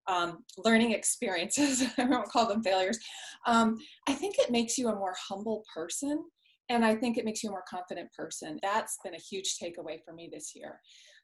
um, 0.08 0.44
learning 0.58 0.92
experiences, 0.92 1.84
I 1.98 2.06
won't 2.06 2.30
call 2.30 2.48
them 2.48 2.64
failures. 2.64 3.00
Um, 3.46 3.78
I 4.08 4.14
think 4.14 4.38
it 4.38 4.52
makes 4.52 4.78
you 4.78 4.90
a 4.90 4.96
more 4.96 5.16
humble 5.30 5.64
person 5.74 6.24
and 6.70 6.84
I 6.84 6.96
think 6.96 7.18
it 7.18 7.26
makes 7.26 7.44
you 7.44 7.50
a 7.50 7.52
more 7.52 7.64
confident 7.70 8.12
person. 8.14 8.60
That's 8.62 8.98
been 9.04 9.14
a 9.14 9.20
huge 9.20 9.56
takeaway 9.62 10.00
for 10.04 10.14
me 10.14 10.30
this 10.32 10.54
year. 10.54 10.80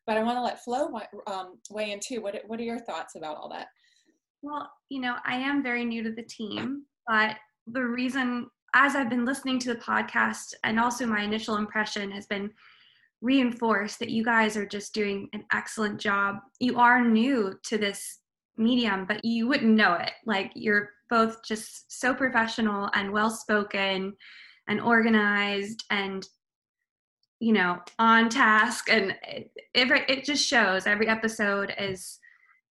But 0.05 0.17
I 0.17 0.23
want 0.23 0.37
to 0.37 0.43
let 0.43 0.63
Flo 0.63 0.91
um, 1.27 1.59
weigh 1.69 1.91
in 1.91 1.99
too. 1.99 2.21
What, 2.21 2.35
what 2.47 2.59
are 2.59 2.63
your 2.63 2.79
thoughts 2.79 3.15
about 3.15 3.37
all 3.37 3.49
that? 3.49 3.67
Well, 4.41 4.69
you 4.89 4.99
know, 4.99 5.15
I 5.25 5.35
am 5.35 5.63
very 5.63 5.85
new 5.85 6.03
to 6.03 6.11
the 6.11 6.23
team, 6.23 6.83
but 7.07 7.37
the 7.67 7.83
reason, 7.83 8.47
as 8.73 8.95
I've 8.95 9.09
been 9.09 9.23
listening 9.23 9.59
to 9.59 9.73
the 9.73 9.79
podcast, 9.79 10.53
and 10.65 10.79
also 10.79 11.05
my 11.05 11.21
initial 11.21 11.55
impression 11.55 12.11
has 12.11 12.25
been 12.25 12.51
reinforced 13.21 13.99
that 13.99 14.09
you 14.09 14.23
guys 14.25 14.57
are 14.57 14.65
just 14.65 14.93
doing 14.93 15.29
an 15.31 15.45
excellent 15.53 15.97
job. 15.99 16.39
You 16.59 16.77
are 16.77 17.01
new 17.05 17.53
to 17.63 17.77
this 17.77 18.19
medium, 18.57 19.05
but 19.05 19.23
you 19.23 19.47
wouldn't 19.47 19.71
know 19.71 19.93
it. 19.93 20.11
Like, 20.25 20.51
you're 20.55 20.89
both 21.09 21.41
just 21.45 21.99
so 21.99 22.13
professional 22.13 22.89
and 22.93 23.13
well 23.13 23.29
spoken 23.29 24.13
and 24.67 24.81
organized 24.81 25.83
and 25.89 26.27
you 27.43 27.51
know 27.51 27.77
on 27.99 28.29
task. 28.29 28.89
And 28.89 29.15
it, 29.27 29.51
it 29.73 30.23
just 30.23 30.47
shows 30.47 30.87
every 30.87 31.09
episode 31.09 31.73
is 31.77 32.19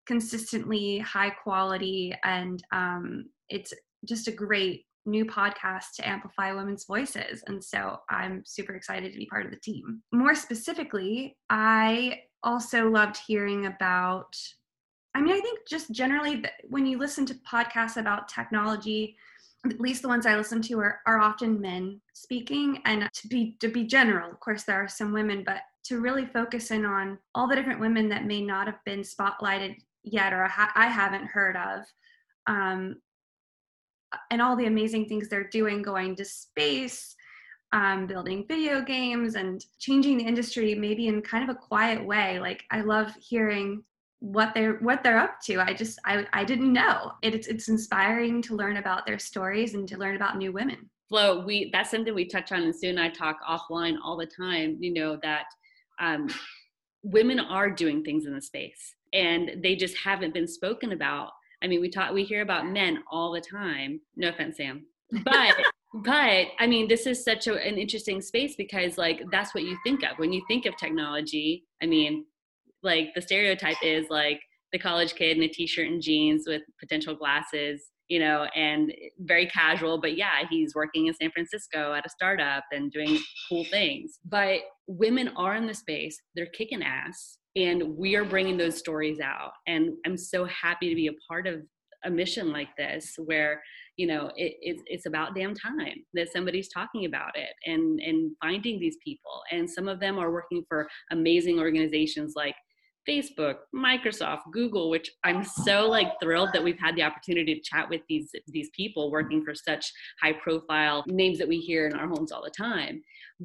consistently 0.06 1.00
high 1.00 1.30
quality 1.30 2.16
and 2.24 2.64
um, 2.72 3.26
it's 3.50 3.74
just 4.06 4.30
a 4.30 4.32
great 4.32 4.86
new 5.06 5.26
podcast 5.26 5.96
to 5.96 6.08
amplify 6.08 6.54
women's 6.54 6.86
voices. 6.86 7.44
And 7.48 7.62
so 7.62 7.98
i'm 8.10 8.44
super 8.46 8.74
excited 8.74 9.12
to 9.12 9.18
be 9.18 9.26
part 9.26 9.46
of 9.46 9.52
the 9.52 9.60
team. 9.60 10.02
More 10.14 10.36
specifically 10.36 11.36
i 11.50 12.22
also 12.44 12.90
loved 12.90 13.20
hearing 13.28 13.68
about 13.68 14.36
i 15.14 15.22
mean 15.22 15.36
i 15.36 15.40
think 15.40 15.60
just 15.70 15.92
generally 15.92 16.44
when 16.70 16.88
you 16.88 16.98
listen 16.98 17.24
to 17.24 17.36
podcasts 17.36 17.98
about 17.98 18.28
technology 18.28 19.16
at 19.66 19.80
least 19.80 20.02
the 20.02 20.08
ones 20.08 20.26
I 20.26 20.36
listen 20.36 20.62
to 20.64 20.80
are, 20.80 21.00
are 21.06 21.20
often 21.20 21.62
men 21.62 22.02
speaking. 22.14 22.82
And 22.86 23.08
to 23.14 23.28
be 23.28 23.58
to 23.60 23.68
be 23.68 23.86
general, 23.86 24.32
of 24.32 24.40
course, 24.40 24.64
there 24.64 24.84
are 24.84 24.88
some 24.88 25.14
women, 25.14 25.44
but 25.46 25.62
to 25.84 26.00
really 26.00 26.26
focus 26.26 26.72
in 26.72 26.86
on 26.86 27.18
all 27.36 27.48
the 27.48 27.56
different 27.56 27.80
women 27.80 28.10
that 28.10 28.26
may 28.26 28.42
not 28.42 28.68
have 28.68 28.84
been 28.86 29.02
spotlighted 29.02 29.76
yet 30.04 30.34
or 30.34 30.48
I 30.76 30.88
haven't 30.88 31.26
heard 31.26 31.56
of, 31.56 31.84
um, 32.48 32.96
and 34.30 34.42
all 34.42 34.56
the 34.56 34.66
amazing 34.66 35.08
things 35.08 35.30
they're 35.30 35.48
doing, 35.50 35.82
going 35.82 36.16
to 36.16 36.26
space, 36.26 37.16
um, 37.72 38.08
building 38.08 38.46
video 38.48 38.82
games, 38.82 39.36
and 39.36 39.64
changing 39.80 40.18
the 40.18 40.26
industry 40.26 40.76
maybe 40.76 41.08
in 41.08 41.22
kind 41.22 41.48
of 41.48 41.56
a 41.56 41.60
quiet 41.60 42.04
way. 42.04 42.40
Like 42.40 42.64
I 42.72 42.82
love 42.82 43.14
hearing 43.20 43.84
what 44.22 44.54
they're 44.54 44.76
what 44.76 45.04
they're 45.04 45.18
up 45.18 45.42
to. 45.42 45.60
I 45.60 45.74
just 45.74 46.00
i, 46.06 46.26
I 46.32 46.44
didn't 46.46 46.72
know. 46.72 47.12
It, 47.24 47.34
it's 47.34 47.48
it's 47.48 47.68
inspiring 47.70 48.42
to 48.44 48.56
learn 48.56 48.78
about 48.78 49.06
their 49.06 49.20
stories 49.20 49.74
and 49.74 49.88
to 49.90 49.98
learn 49.98 50.16
about 50.16 50.38
new 50.38 50.52
women. 50.52 50.90
Flo 51.10 51.44
we 51.44 51.72
that's 51.74 51.90
something 51.90 52.14
we 52.14 52.26
touch 52.26 52.52
on 52.52 52.62
and 52.62 52.74
sue 52.74 52.88
and 52.88 53.00
i 53.00 53.10
talk 53.10 53.40
offline 53.46 53.98
all 54.02 54.16
the 54.16 54.26
time 54.26 54.78
you 54.80 54.94
know 54.94 55.20
that 55.22 55.46
um, 56.00 56.30
women 57.04 57.38
are 57.40 57.70
doing 57.70 58.02
things 58.04 58.26
in 58.26 58.34
the 58.34 58.42
space 58.42 58.96
and 59.12 59.52
they 59.62 59.76
just 59.76 59.98
haven't 59.98 60.34
been 60.34 60.48
spoken 60.48 60.94
about. 60.94 61.32
I 61.64 61.68
mean 61.68 61.82
we 61.82 61.90
talk 61.90 62.14
we 62.14 62.24
hear 62.24 62.44
about 62.44 62.68
men 62.68 63.04
all 63.12 63.32
the 63.32 63.42
time. 63.42 64.02
No 64.16 64.30
offense 64.30 64.58
sam 64.58 64.86
but 65.24 65.56
but 66.06 66.48
i 66.60 66.68
mean 66.68 66.88
this 66.88 67.06
is 67.06 67.26
such 67.26 67.48
a, 67.48 67.56
an 67.68 67.78
interesting 67.78 68.22
space 68.22 68.56
because 68.56 68.98
like 68.98 69.22
that's 69.32 69.56
what 69.56 69.64
you 69.64 69.78
think 69.84 70.04
of. 70.04 70.20
When 70.20 70.32
you 70.32 70.44
think 70.48 70.68
of 70.68 70.78
technology 70.78 71.66
i 71.82 71.88
mean 71.88 72.26
like 72.84 73.10
the 73.16 73.22
stereotype 73.22 73.78
is 73.84 74.08
like 74.10 74.40
the 74.72 74.80
college 74.80 75.16
kid 75.16 75.38
in 75.38 75.44
a 75.44 75.48
t-shirt 75.48 75.88
and 75.88 76.02
jeans 76.02 76.44
with 76.48 76.62
potential 76.80 77.16
glasses 77.16 77.90
you 78.08 78.20
know 78.20 78.46
and 78.56 78.94
very 79.20 79.46
casual 79.46 80.00
but 80.00 80.18
yeah 80.18 80.44
he's 80.50 80.76
working 80.76 81.08
in 81.08 81.14
san 81.14 81.32
francisco 81.32 81.94
at 81.94 82.06
a 82.06 82.10
startup 82.10 82.64
and 82.72 82.92
doing 82.92 83.18
cool 83.50 83.64
things. 83.66 84.20
But 84.26 84.60
women 84.88 85.30
are 85.38 85.56
in 85.56 85.66
the 85.66 85.74
space 85.74 86.20
they're 86.36 86.48
kicking 86.48 86.84
ass 86.84 87.38
and 87.56 87.98
we 87.98 88.16
are 88.16 88.24
bringing 88.24 88.58
those 88.58 88.78
stories 88.78 89.20
out. 89.20 89.52
And 89.68 89.94
i'm 90.06 90.18
so 90.18 90.46
happy 90.46 90.90
to 90.90 90.96
be 90.96 91.08
a 91.08 91.14
part 91.28 91.48
of 91.48 91.62
a 92.04 92.10
mission 92.10 92.52
like 92.52 92.76
this 92.78 93.14
where 93.26 93.62
you 93.96 94.08
know 94.08 94.32
it, 94.36 94.56
it's, 94.62 94.82
it's 94.88 95.06
about 95.06 95.36
damn 95.36 95.54
time 95.54 96.04
that 96.14 96.32
somebody's 96.34 96.70
talking 96.70 97.06
about 97.06 97.38
it 97.38 97.52
and 97.66 98.00
and 98.02 98.32
finding 98.42 98.80
these 98.80 98.98
people. 99.04 99.42
And 99.52 99.70
some 99.70 99.88
of 99.88 100.00
them 100.00 100.18
are 100.18 100.32
working 100.32 100.64
for 100.68 100.90
amazing 101.12 101.60
organizations 101.60 102.34
like 102.36 102.56
Facebook, 103.08 103.56
Microsoft, 103.76 104.42
Google, 104.52 104.90
which 104.90 105.10
I'm 105.24 105.44
so 105.44 105.88
like 105.90 106.14
thrilled 106.22 106.50
that 106.54 106.64
we've 106.64 106.80
had 106.80 106.96
the 106.96 107.04
opportunity 107.04 107.56
to 107.56 107.62
chat 107.62 107.90
with 107.90 108.02
these 108.08 108.30
these 108.48 108.70
people 108.76 109.12
working 109.12 109.44
for 109.44 109.56
such 109.56 109.92
high 110.22 110.34
profile 110.34 111.04
names 111.08 111.38
that 111.40 111.48
we 111.48 111.58
hear 111.58 111.88
in 111.88 111.94
our 111.94 112.08
homes 112.08 112.32
all 112.32 112.44
the 112.44 112.52
time. 112.52 113.02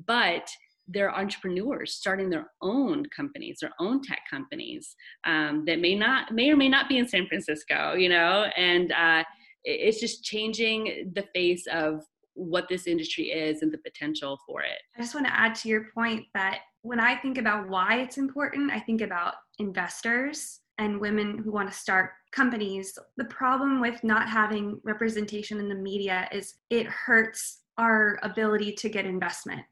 But 0.07 0.49
they're 0.89 1.15
entrepreneurs 1.15 1.95
starting 1.95 2.31
their 2.31 2.53
own 2.63 3.05
companies, 3.07 3.59
their 3.61 3.73
own 3.81 4.03
tech 4.03 4.21
companies 4.31 4.95
um, 5.25 5.65
that 5.67 5.81
may 5.81 5.95
not 5.95 6.33
may 6.33 6.51
or 6.51 6.57
may 6.57 6.69
not 6.69 6.89
be 6.89 6.99
in 6.99 7.09
San 7.09 7.27
Francisco, 7.27 7.95
you 7.95 8.09
know, 8.09 8.47
and 8.57 8.93
uh, 8.93 9.25
it's 9.65 10.01
just 10.01 10.23
changing 10.23 11.13
the 11.15 11.25
face 11.35 11.67
of 11.73 12.03
what 12.35 12.69
this 12.69 12.87
industry 12.87 13.25
is 13.25 13.63
and 13.63 13.73
the 13.73 13.79
potential 13.79 14.39
for 14.47 14.61
it. 14.61 14.79
I 14.97 15.01
just 15.01 15.15
want 15.15 15.27
to 15.27 15.35
add 15.35 15.55
to 15.57 15.69
your 15.69 15.87
point 15.95 16.27
that 16.35 16.61
when 16.83 17.01
I 17.01 17.17
think 17.17 17.39
about 17.39 17.69
why 17.69 18.01
it's 18.01 18.19
important, 18.19 18.71
I 18.71 18.79
think 18.79 19.01
about 19.01 19.35
investors 19.59 20.61
and 20.79 21.01
women 21.01 21.39
who 21.39 21.51
want 21.51 21.71
to 21.71 21.77
start 21.77 22.11
companies. 22.33 22.99
The 23.17 23.25
problem 23.25 23.81
with 23.81 24.03
not 24.05 24.29
having 24.29 24.81
representation 24.85 25.59
in 25.59 25.69
the 25.69 25.75
media 25.75 26.29
is 26.33 26.57
it 26.71 26.87
hurts 26.87 27.61
our 27.79 28.19
ability 28.23 28.73
to 28.73 28.89
get 28.89 29.07
investment. 29.07 29.63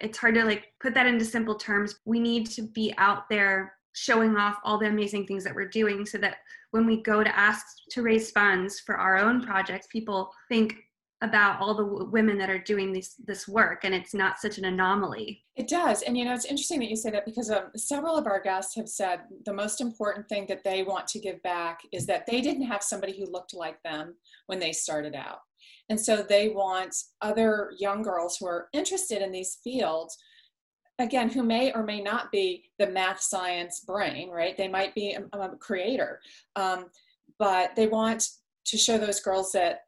It's 0.00 0.18
hard 0.18 0.34
to 0.34 0.44
like 0.44 0.72
put 0.80 0.94
that 0.94 1.06
into 1.06 1.24
simple 1.24 1.54
terms. 1.54 1.98
We 2.04 2.20
need 2.20 2.46
to 2.50 2.62
be 2.62 2.94
out 2.98 3.28
there 3.28 3.74
showing 3.94 4.36
off 4.36 4.56
all 4.64 4.78
the 4.78 4.86
amazing 4.86 5.26
things 5.26 5.44
that 5.44 5.54
we're 5.54 5.68
doing 5.68 6.06
so 6.06 6.18
that 6.18 6.36
when 6.70 6.86
we 6.86 7.02
go 7.02 7.22
to 7.22 7.38
ask 7.38 7.66
to 7.90 8.02
raise 8.02 8.30
funds 8.30 8.80
for 8.80 8.96
our 8.96 9.18
own 9.18 9.42
projects, 9.42 9.86
people 9.90 10.32
think, 10.48 10.74
about 11.22 11.60
all 11.60 11.74
the 11.74 11.84
w- 11.84 12.10
women 12.10 12.36
that 12.36 12.50
are 12.50 12.58
doing 12.58 12.92
this 12.92 13.14
this 13.24 13.48
work 13.48 13.84
and 13.84 13.94
it's 13.94 14.12
not 14.12 14.40
such 14.40 14.58
an 14.58 14.64
anomaly. 14.64 15.44
It 15.56 15.68
does 15.68 16.02
and 16.02 16.18
you 16.18 16.24
know 16.24 16.34
it's 16.34 16.44
interesting 16.44 16.80
that 16.80 16.90
you 16.90 16.96
say 16.96 17.10
that 17.10 17.24
because 17.24 17.50
um, 17.50 17.70
several 17.76 18.16
of 18.16 18.26
our 18.26 18.40
guests 18.40 18.76
have 18.76 18.88
said 18.88 19.20
the 19.46 19.54
most 19.54 19.80
important 19.80 20.28
thing 20.28 20.46
that 20.48 20.64
they 20.64 20.82
want 20.82 21.06
to 21.08 21.20
give 21.20 21.42
back 21.42 21.80
is 21.92 22.06
that 22.06 22.26
they 22.26 22.40
didn't 22.40 22.66
have 22.66 22.82
somebody 22.82 23.16
who 23.16 23.30
looked 23.30 23.54
like 23.54 23.82
them 23.82 24.14
when 24.46 24.58
they 24.58 24.72
started 24.72 25.14
out. 25.14 25.38
And 25.88 25.98
so 26.00 26.22
they 26.22 26.48
want 26.48 26.94
other 27.20 27.72
young 27.78 28.02
girls 28.02 28.36
who 28.36 28.46
are 28.46 28.68
interested 28.72 29.22
in 29.22 29.30
these 29.30 29.58
fields 29.62 30.18
again 30.98 31.30
who 31.30 31.42
may 31.42 31.72
or 31.72 31.84
may 31.84 32.00
not 32.02 32.30
be 32.32 32.64
the 32.78 32.88
math 32.88 33.20
science 33.20 33.80
brain 33.86 34.28
right? 34.28 34.56
They 34.56 34.68
might 34.68 34.94
be 34.94 35.16
a, 35.16 35.38
a 35.38 35.56
creator 35.56 36.20
um, 36.56 36.86
but 37.38 37.74
they 37.76 37.86
want 37.86 38.26
to 38.66 38.76
show 38.76 38.98
those 38.98 39.20
girls 39.20 39.52
that 39.52 39.80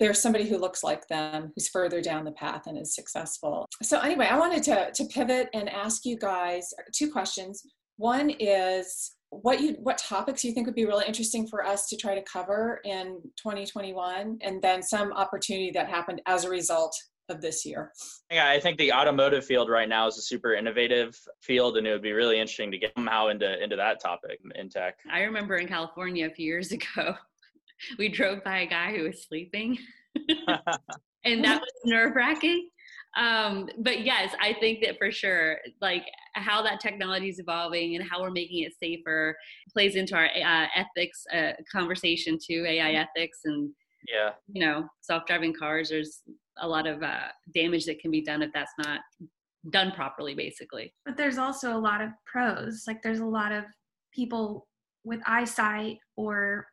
there's 0.00 0.20
somebody 0.20 0.48
who 0.48 0.58
looks 0.58 0.82
like 0.82 1.06
them 1.08 1.52
who's 1.54 1.68
further 1.68 2.00
down 2.00 2.24
the 2.24 2.32
path 2.32 2.62
and 2.66 2.76
is 2.76 2.94
successful. 2.94 3.66
So 3.82 4.00
anyway, 4.00 4.26
I 4.26 4.38
wanted 4.38 4.62
to, 4.64 4.90
to 4.92 5.04
pivot 5.04 5.48
and 5.52 5.68
ask 5.68 6.04
you 6.04 6.18
guys 6.18 6.72
two 6.92 7.12
questions. 7.12 7.62
One 7.98 8.30
is 8.40 9.12
what 9.28 9.60
you 9.60 9.76
what 9.78 9.96
topics 9.96 10.42
you 10.42 10.52
think 10.52 10.66
would 10.66 10.74
be 10.74 10.86
really 10.86 11.04
interesting 11.06 11.46
for 11.46 11.64
us 11.64 11.86
to 11.88 11.96
try 11.96 12.16
to 12.16 12.22
cover 12.22 12.80
in 12.84 13.20
2021 13.36 14.38
and 14.40 14.60
then 14.60 14.82
some 14.82 15.12
opportunity 15.12 15.70
that 15.70 15.88
happened 15.88 16.20
as 16.26 16.44
a 16.44 16.50
result 16.50 16.96
of 17.28 17.40
this 17.40 17.64
year. 17.64 17.92
Yeah, 18.30 18.50
I 18.50 18.58
think 18.58 18.76
the 18.78 18.92
automotive 18.92 19.44
field 19.44 19.70
right 19.70 19.88
now 19.88 20.08
is 20.08 20.18
a 20.18 20.22
super 20.22 20.54
innovative 20.54 21.16
field, 21.40 21.76
and 21.76 21.86
it 21.86 21.92
would 21.92 22.02
be 22.02 22.12
really 22.12 22.40
interesting 22.40 22.72
to 22.72 22.78
get 22.78 22.92
somehow 22.96 23.28
into 23.28 23.62
into 23.62 23.76
that 23.76 24.00
topic 24.00 24.40
in 24.56 24.68
tech. 24.68 24.96
I 25.10 25.20
remember 25.22 25.56
in 25.56 25.68
California 25.68 26.26
a 26.26 26.30
few 26.30 26.46
years 26.46 26.72
ago, 26.72 27.14
we 27.98 28.08
drove 28.08 28.42
by 28.44 28.60
a 28.60 28.66
guy 28.66 28.94
who 28.96 29.04
was 29.04 29.24
sleeping, 29.24 29.78
and 31.24 31.44
that 31.44 31.60
was 31.60 31.70
nerve 31.84 32.14
wracking. 32.16 32.68
Um, 33.16 33.68
but 33.78 34.04
yes, 34.04 34.34
I 34.40 34.54
think 34.60 34.84
that 34.84 34.96
for 34.96 35.10
sure, 35.10 35.58
like 35.80 36.04
how 36.34 36.62
that 36.62 36.80
technology 36.80 37.28
is 37.28 37.40
evolving 37.40 37.96
and 37.96 38.08
how 38.08 38.20
we're 38.20 38.30
making 38.30 38.62
it 38.62 38.72
safer 38.80 39.36
plays 39.72 39.96
into 39.96 40.14
our 40.14 40.26
uh, 40.26 40.66
ethics 40.76 41.24
uh, 41.34 41.52
conversation 41.70 42.38
too, 42.40 42.64
AI 42.68 42.92
ethics 42.92 43.40
and 43.44 43.70
yeah, 44.08 44.30
you 44.52 44.64
know, 44.64 44.88
self-driving 45.00 45.54
cars. 45.54 45.88
There's 45.88 46.22
a 46.58 46.68
lot 46.68 46.86
of 46.86 47.02
uh, 47.02 47.28
damage 47.52 47.84
that 47.86 47.98
can 47.98 48.10
be 48.10 48.22
done 48.22 48.42
if 48.42 48.52
that's 48.52 48.72
not 48.78 49.00
done 49.70 49.92
properly, 49.92 50.34
basically. 50.34 50.94
But 51.04 51.16
there's 51.16 51.38
also 51.38 51.76
a 51.76 51.78
lot 51.78 52.00
of 52.00 52.10
pros. 52.26 52.84
Like 52.86 53.02
there's 53.02 53.20
a 53.20 53.26
lot 53.26 53.52
of 53.52 53.64
people 54.14 54.68
with 55.04 55.20
eyesight 55.26 55.98
or 56.16 56.66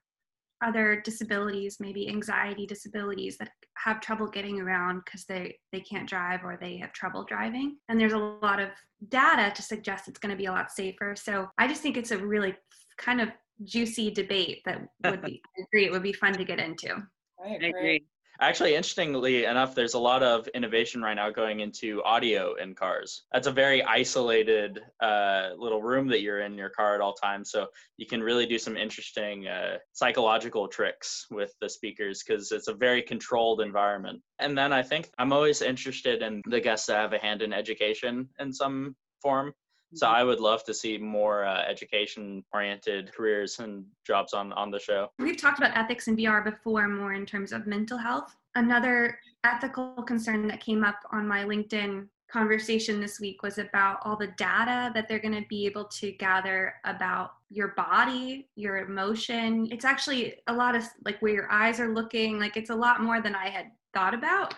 other 0.64 1.02
disabilities, 1.04 1.78
maybe 1.80 2.10
anxiety 2.10 2.66
disabilities 2.66 3.38
that 3.38 3.52
have 3.78 4.02
trouble 4.02 4.28
getting 4.28 4.60
around 4.60 5.02
because 5.06 5.26
they 5.26 5.58
they 5.72 5.80
can't 5.80 6.10
drive 6.10 6.44
or 6.44 6.58
they 6.60 6.78
have 6.78 6.94
trouble 6.94 7.24
driving. 7.24 7.78
And 7.90 8.00
there's 8.00 8.14
a 8.14 8.18
lot 8.18 8.60
of 8.60 8.70
data 9.10 9.54
to 9.54 9.62
suggest 9.62 10.08
it's 10.08 10.20
going 10.20 10.32
to 10.32 10.38
be 10.38 10.46
a 10.46 10.52
lot 10.52 10.72
safer. 10.72 11.16
So 11.16 11.48
I 11.58 11.68
just 11.68 11.82
think 11.82 11.98
it's 11.98 12.12
a 12.12 12.18
really 12.18 12.56
kind 12.98 13.22
of 13.22 13.30
juicy 13.64 14.12
debate 14.12 14.62
that 14.66 14.82
would 15.04 15.22
be 15.22 15.42
I 15.58 15.62
agree 15.64 15.86
it 15.86 15.92
would 15.92 16.04
be 16.04 16.14
fun 16.14 16.34
to 16.34 16.44
get 16.44 16.60
into. 16.60 16.96
I 17.44 17.56
agree. 17.56 17.66
I 17.66 17.70
agree. 17.70 18.04
Actually, 18.40 18.76
interestingly 18.76 19.46
enough, 19.46 19.74
there's 19.74 19.96
a 19.96 20.00
lot 20.00 20.22
of 20.22 20.48
innovation 20.50 21.02
right 21.02 21.16
now 21.16 21.30
going 21.30 21.62
into 21.62 22.04
audio 22.04 22.54
in 22.56 22.76
cars. 22.76 23.24
That's 23.32 23.48
a 23.48 23.52
very 23.52 23.84
isolated 23.84 24.80
uh, 25.00 25.50
little 25.58 25.82
room 25.82 26.08
that 26.10 26.22
you're 26.22 26.42
in 26.42 26.54
your 26.54 26.70
car 26.70 26.94
at 26.94 27.02
all 27.02 27.14
times. 27.14 27.50
So 27.50 27.68
you 27.98 28.06
can 28.06 28.22
really 28.22 28.46
do 28.46 28.60
some 28.60 28.78
interesting 28.78 29.48
uh, 29.48 29.78
psychological 29.94 30.68
tricks 30.68 31.26
with 31.32 31.54
the 31.62 31.70
speakers 31.70 32.24
because 32.24 32.52
it's 32.52 32.68
a 32.68 32.74
very 32.74 33.02
controlled 33.02 33.60
environment. 33.60 34.22
And 34.38 34.56
then 34.56 34.72
I 34.72 34.84
think 34.84 35.10
I'm 35.18 35.34
always 35.34 35.64
interested 35.64 36.22
in 36.22 36.42
the 36.48 36.62
guests 36.62 36.88
that 36.88 36.98
have 36.98 37.14
a 37.14 37.20
hand 37.20 37.42
in 37.42 37.54
education 37.54 38.30
in 38.40 38.54
some 38.54 38.96
form. 39.20 39.54
So 39.94 40.06
Mm-hmm. 40.06 40.16
I 40.16 40.24
would 40.24 40.40
love 40.40 40.64
to 40.66 40.74
see 40.74 40.98
more 40.98 41.46
uh, 41.46 41.64
education-oriented 41.64 43.14
careers 43.14 43.60
and 43.60 43.86
jobs 44.06 44.34
on 44.34 44.52
on 44.54 44.72
the 44.72 44.80
show. 44.80 45.12
We've 45.20 45.38
talked 45.38 45.60
about 45.60 45.78
ethics 45.78 46.08
in 46.08 46.18
VR 46.18 46.44
before, 46.44 46.88
more 46.88 47.14
in 47.14 47.26
terms 47.26 47.52
of 47.52 47.68
mental 47.68 47.98
health. 47.98 48.36
Another 48.56 49.20
ethical 49.44 50.04
concern 50.04 50.48
that 50.48 50.60
came 50.60 50.84
up 50.84 51.00
on 51.12 51.28
my 51.28 51.46
LinkedIn 51.46 52.08
conversation 52.30 53.00
this 53.00 53.22
week 53.22 53.42
was 53.42 53.58
about 53.58 54.00
all 54.04 54.18
the 54.18 54.28
data 54.38 54.92
that 54.94 55.08
they're 55.08 55.20
going 55.20 55.34
to 55.34 55.48
be 55.48 55.66
able 55.66 55.86
to 55.86 56.12
gather 56.14 56.74
about 56.84 57.32
your 57.50 57.70
body, 57.70 58.50
your 58.56 58.80
emotion. 58.80 59.68
It's 59.72 59.86
actually 59.86 60.36
a 60.48 60.54
lot 60.54 60.76
of 60.76 60.84
like 61.06 61.22
where 61.22 61.34
your 61.34 61.50
eyes 61.50 61.80
are 61.80 61.94
looking, 61.94 62.40
like 62.40 62.58
it's 62.58 62.70
a 62.70 62.76
lot 62.76 63.02
more 63.02 63.22
than 63.22 63.36
I 63.36 63.50
had 63.50 63.68
thought 63.94 64.14
about. 64.14 64.54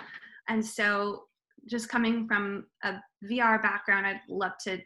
And 0.48 0.66
so, 0.66 1.26
just 1.68 1.90
coming 1.90 2.28
from 2.28 2.66
a 2.84 2.96
VR 3.30 3.62
background, 3.62 4.08
I'd 4.08 4.22
love 4.28 4.54
to 4.64 4.80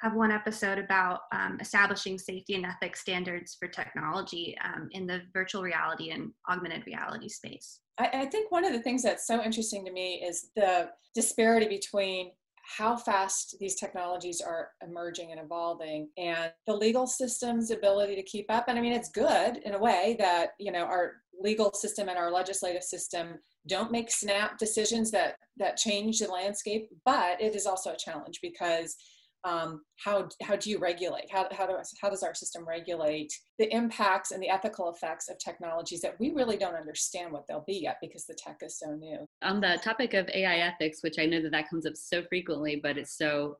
have 0.00 0.14
one 0.14 0.30
episode 0.30 0.78
about 0.78 1.20
um, 1.32 1.58
establishing 1.60 2.18
safety 2.18 2.54
and 2.54 2.64
ethics 2.64 3.00
standards 3.00 3.56
for 3.58 3.68
technology 3.68 4.56
um, 4.64 4.88
in 4.92 5.06
the 5.06 5.22
virtual 5.32 5.62
reality 5.62 6.10
and 6.10 6.30
augmented 6.48 6.86
reality 6.86 7.28
space. 7.28 7.80
I, 7.98 8.10
I 8.12 8.26
think 8.26 8.50
one 8.50 8.64
of 8.64 8.72
the 8.72 8.80
things 8.80 9.02
that's 9.02 9.26
so 9.26 9.42
interesting 9.42 9.84
to 9.84 9.92
me 9.92 10.22
is 10.24 10.50
the 10.54 10.90
disparity 11.14 11.68
between 11.68 12.30
how 12.76 12.96
fast 12.96 13.56
these 13.60 13.76
technologies 13.76 14.42
are 14.42 14.70
emerging 14.86 15.32
and 15.32 15.40
evolving 15.40 16.08
and 16.18 16.52
the 16.66 16.74
legal 16.74 17.06
system's 17.06 17.70
ability 17.70 18.14
to 18.14 18.22
keep 18.22 18.44
up 18.50 18.66
and 18.68 18.78
i 18.78 18.82
mean 18.82 18.92
it's 18.92 19.08
good 19.08 19.56
in 19.64 19.72
a 19.74 19.78
way 19.78 20.16
that 20.18 20.50
you 20.58 20.70
know 20.70 20.84
our 20.84 21.14
legal 21.40 21.72
system 21.72 22.10
and 22.10 22.18
our 22.18 22.30
legislative 22.30 22.82
system 22.82 23.38
don't 23.66 23.90
make 23.90 24.10
snap 24.10 24.58
decisions 24.58 25.10
that 25.10 25.36
that 25.56 25.78
change 25.78 26.18
the 26.18 26.28
landscape 26.28 26.90
but 27.06 27.40
it 27.40 27.56
is 27.56 27.66
also 27.66 27.92
a 27.92 27.96
challenge 27.96 28.38
because 28.42 28.96
um, 29.44 29.82
how 30.04 30.28
how 30.42 30.56
do 30.56 30.70
you 30.70 30.78
regulate? 30.78 31.30
How, 31.30 31.46
how, 31.52 31.66
do, 31.66 31.74
how 32.00 32.10
does 32.10 32.22
our 32.22 32.34
system 32.34 32.66
regulate 32.66 33.32
the 33.58 33.72
impacts 33.74 34.32
and 34.32 34.42
the 34.42 34.48
ethical 34.48 34.90
effects 34.90 35.28
of 35.28 35.38
technologies 35.38 36.00
that 36.00 36.18
we 36.18 36.30
really 36.30 36.56
don't 36.56 36.74
understand 36.74 37.32
what 37.32 37.46
they'll 37.46 37.64
be 37.66 37.80
yet 37.82 37.98
because 38.00 38.26
the 38.26 38.34
tech 38.34 38.58
is 38.62 38.78
so 38.78 38.94
new? 38.94 39.26
On 39.42 39.60
the 39.60 39.78
topic 39.82 40.14
of 40.14 40.28
AI 40.30 40.58
ethics, 40.58 41.02
which 41.02 41.18
I 41.18 41.26
know 41.26 41.42
that 41.42 41.52
that 41.52 41.70
comes 41.70 41.86
up 41.86 41.96
so 41.96 42.22
frequently, 42.24 42.80
but 42.82 42.98
it's 42.98 43.16
so 43.16 43.56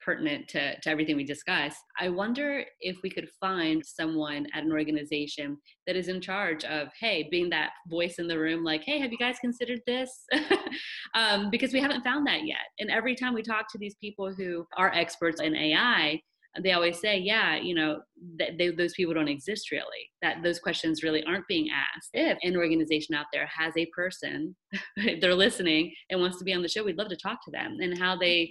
pertinent 0.00 0.48
to, 0.48 0.78
to 0.80 0.90
everything 0.90 1.16
we 1.16 1.24
discuss. 1.24 1.74
I 1.98 2.08
wonder 2.08 2.64
if 2.80 2.96
we 3.02 3.10
could 3.10 3.28
find 3.40 3.84
someone 3.84 4.46
at 4.54 4.64
an 4.64 4.72
organization 4.72 5.58
that 5.86 5.96
is 5.96 6.08
in 6.08 6.20
charge 6.20 6.64
of, 6.64 6.88
hey, 6.98 7.28
being 7.30 7.50
that 7.50 7.70
voice 7.88 8.16
in 8.18 8.26
the 8.26 8.38
room, 8.38 8.64
like, 8.64 8.82
hey, 8.84 8.98
have 8.98 9.12
you 9.12 9.18
guys 9.18 9.38
considered 9.40 9.80
this? 9.86 10.24
um, 11.14 11.50
because 11.50 11.72
we 11.72 11.80
haven't 11.80 12.04
found 12.04 12.26
that 12.26 12.46
yet. 12.46 12.66
And 12.78 12.90
every 12.90 13.14
time 13.14 13.34
we 13.34 13.42
talk 13.42 13.70
to 13.72 13.78
these 13.78 13.96
people 13.96 14.32
who 14.34 14.66
are 14.76 14.92
experts 14.94 15.40
in 15.40 15.54
AI, 15.54 16.20
they 16.60 16.72
always 16.72 17.00
say, 17.00 17.16
yeah, 17.18 17.56
you 17.56 17.74
know, 17.74 18.00
they, 18.38 18.70
those 18.70 18.92
people 18.92 19.14
don't 19.14 19.28
exist 19.28 19.70
really. 19.70 20.10
That 20.20 20.42
those 20.42 20.58
questions 20.58 21.02
really 21.02 21.24
aren't 21.24 21.48
being 21.48 21.68
asked. 21.70 22.10
If 22.12 22.36
an 22.42 22.56
organization 22.56 23.14
out 23.14 23.26
there 23.32 23.46
has 23.46 23.72
a 23.76 23.86
person, 23.86 24.54
if 24.96 25.20
they're 25.20 25.34
listening 25.34 25.92
and 26.10 26.20
wants 26.20 26.38
to 26.38 26.44
be 26.44 26.52
on 26.52 26.60
the 26.60 26.68
show, 26.68 26.84
we'd 26.84 26.98
love 26.98 27.08
to 27.08 27.16
talk 27.16 27.42
to 27.44 27.50
them 27.50 27.78
and 27.80 27.98
how 27.98 28.16
they 28.16 28.50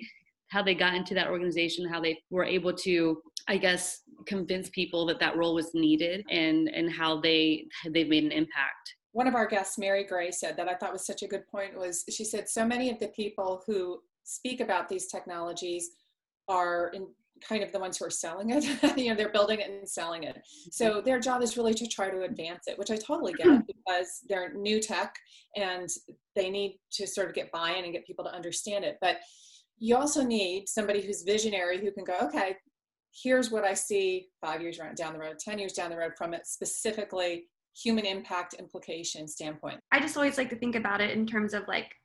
how 0.51 0.61
they 0.61 0.75
got 0.75 0.93
into 0.93 1.13
that 1.15 1.27
organization, 1.27 1.87
how 1.87 2.01
they 2.01 2.21
were 2.29 2.43
able 2.43 2.73
to, 2.73 3.21
I 3.47 3.57
guess, 3.57 4.01
convince 4.27 4.69
people 4.69 5.05
that 5.07 5.19
that 5.19 5.37
role 5.37 5.55
was 5.55 5.71
needed, 5.73 6.25
and 6.29 6.69
and 6.69 6.91
how 6.91 7.19
they 7.21 7.65
they've 7.89 8.09
made 8.09 8.23
an 8.23 8.31
impact. 8.31 8.95
one 9.13 9.27
of 9.27 9.35
our 9.35 9.47
guests, 9.47 9.77
Mary 9.77 10.03
Gray, 10.03 10.31
said 10.31 10.55
that 10.57 10.69
I 10.69 10.75
thought 10.75 10.93
was 10.93 11.05
such 11.05 11.23
a 11.23 11.27
good 11.27 11.47
point 11.47 11.77
was 11.77 12.03
she 12.09 12.23
said 12.23 12.47
so 12.47 12.65
many 12.65 12.89
of 12.89 12.99
the 12.99 13.09
people 13.09 13.63
who 13.65 13.99
speak 14.23 14.61
about 14.61 14.87
these 14.87 15.07
technologies 15.07 15.89
are 16.47 16.91
in 16.93 17.07
kind 17.41 17.63
of 17.63 17.71
the 17.71 17.79
ones 17.79 17.97
who 17.97 18.05
are 18.05 18.11
selling 18.11 18.51
it. 18.51 18.63
you 18.97 19.09
know, 19.09 19.15
they're 19.15 19.31
building 19.31 19.59
it 19.59 19.69
and 19.69 19.89
selling 19.89 20.23
it. 20.23 20.39
So 20.71 20.85
mm-hmm. 20.85 21.05
their 21.05 21.19
job 21.19 21.41
is 21.41 21.57
really 21.57 21.73
to 21.73 21.87
try 21.87 22.09
to 22.09 22.21
advance 22.21 22.67
it, 22.67 22.77
which 22.77 22.91
I 22.91 22.97
totally 22.97 23.33
get 23.33 23.47
mm-hmm. 23.47 23.61
because 23.67 24.19
they're 24.29 24.53
new 24.53 24.79
tech 24.79 25.15
and 25.55 25.89
they 26.35 26.49
need 26.49 26.79
to 26.93 27.07
sort 27.07 27.29
of 27.29 27.33
get 27.33 27.51
buy-in 27.51 27.83
and 27.83 27.93
get 27.93 28.05
people 28.05 28.23
to 28.25 28.31
understand 28.31 28.85
it. 28.85 28.97
But 29.01 29.17
you 29.81 29.97
also 29.97 30.23
need 30.23 30.69
somebody 30.69 31.01
who's 31.01 31.23
visionary 31.23 31.79
who 31.79 31.91
can 31.91 32.03
go, 32.03 32.15
okay, 32.21 32.55
here's 33.23 33.49
what 33.49 33.65
I 33.65 33.73
see 33.73 34.27
five 34.39 34.61
years 34.61 34.79
down 34.95 35.13
the 35.13 35.19
road, 35.19 35.39
10 35.39 35.57
years 35.57 35.73
down 35.73 35.89
the 35.89 35.97
road 35.97 36.13
from 36.15 36.35
it 36.35 36.45
specifically 36.45 37.47
human 37.75 38.05
impact 38.05 38.53
implication 38.53 39.27
standpoint. 39.27 39.79
I 39.91 39.99
just 39.99 40.15
always 40.15 40.37
like 40.37 40.51
to 40.51 40.55
think 40.55 40.75
about 40.75 41.01
it 41.01 41.09
in 41.17 41.25
terms 41.25 41.55
of 41.55 41.67
like 41.67 41.95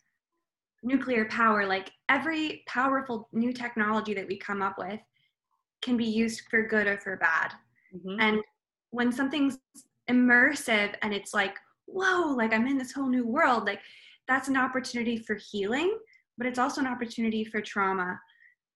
nuclear 0.82 1.26
power. 1.26 1.66
Like 1.66 1.90
every 2.08 2.62
powerful 2.66 3.28
new 3.34 3.52
technology 3.52 4.14
that 4.14 4.26
we 4.26 4.38
come 4.38 4.62
up 4.62 4.78
with 4.78 5.00
can 5.82 5.98
be 5.98 6.06
used 6.06 6.44
for 6.48 6.66
good 6.66 6.86
or 6.86 6.98
for 6.98 7.18
bad. 7.18 7.52
Mhm. 7.94 8.16
And 8.20 8.40
when 8.88 9.12
something's 9.12 9.58
immersive 10.08 10.94
and 11.02 11.12
it's 11.12 11.34
like, 11.34 11.56
whoa, 11.84 12.34
like 12.34 12.54
I'm 12.54 12.66
in 12.66 12.78
this 12.78 12.92
whole 12.92 13.08
new 13.08 13.26
world, 13.26 13.66
like 13.66 13.82
that's 14.28 14.48
an 14.48 14.56
opportunity 14.56 15.18
for 15.18 15.34
healing, 15.34 15.98
but 16.38 16.46
it's 16.46 16.58
also 16.58 16.80
an 16.80 16.86
opportunity 16.86 17.44
for 17.44 17.60
trauma. 17.60 18.18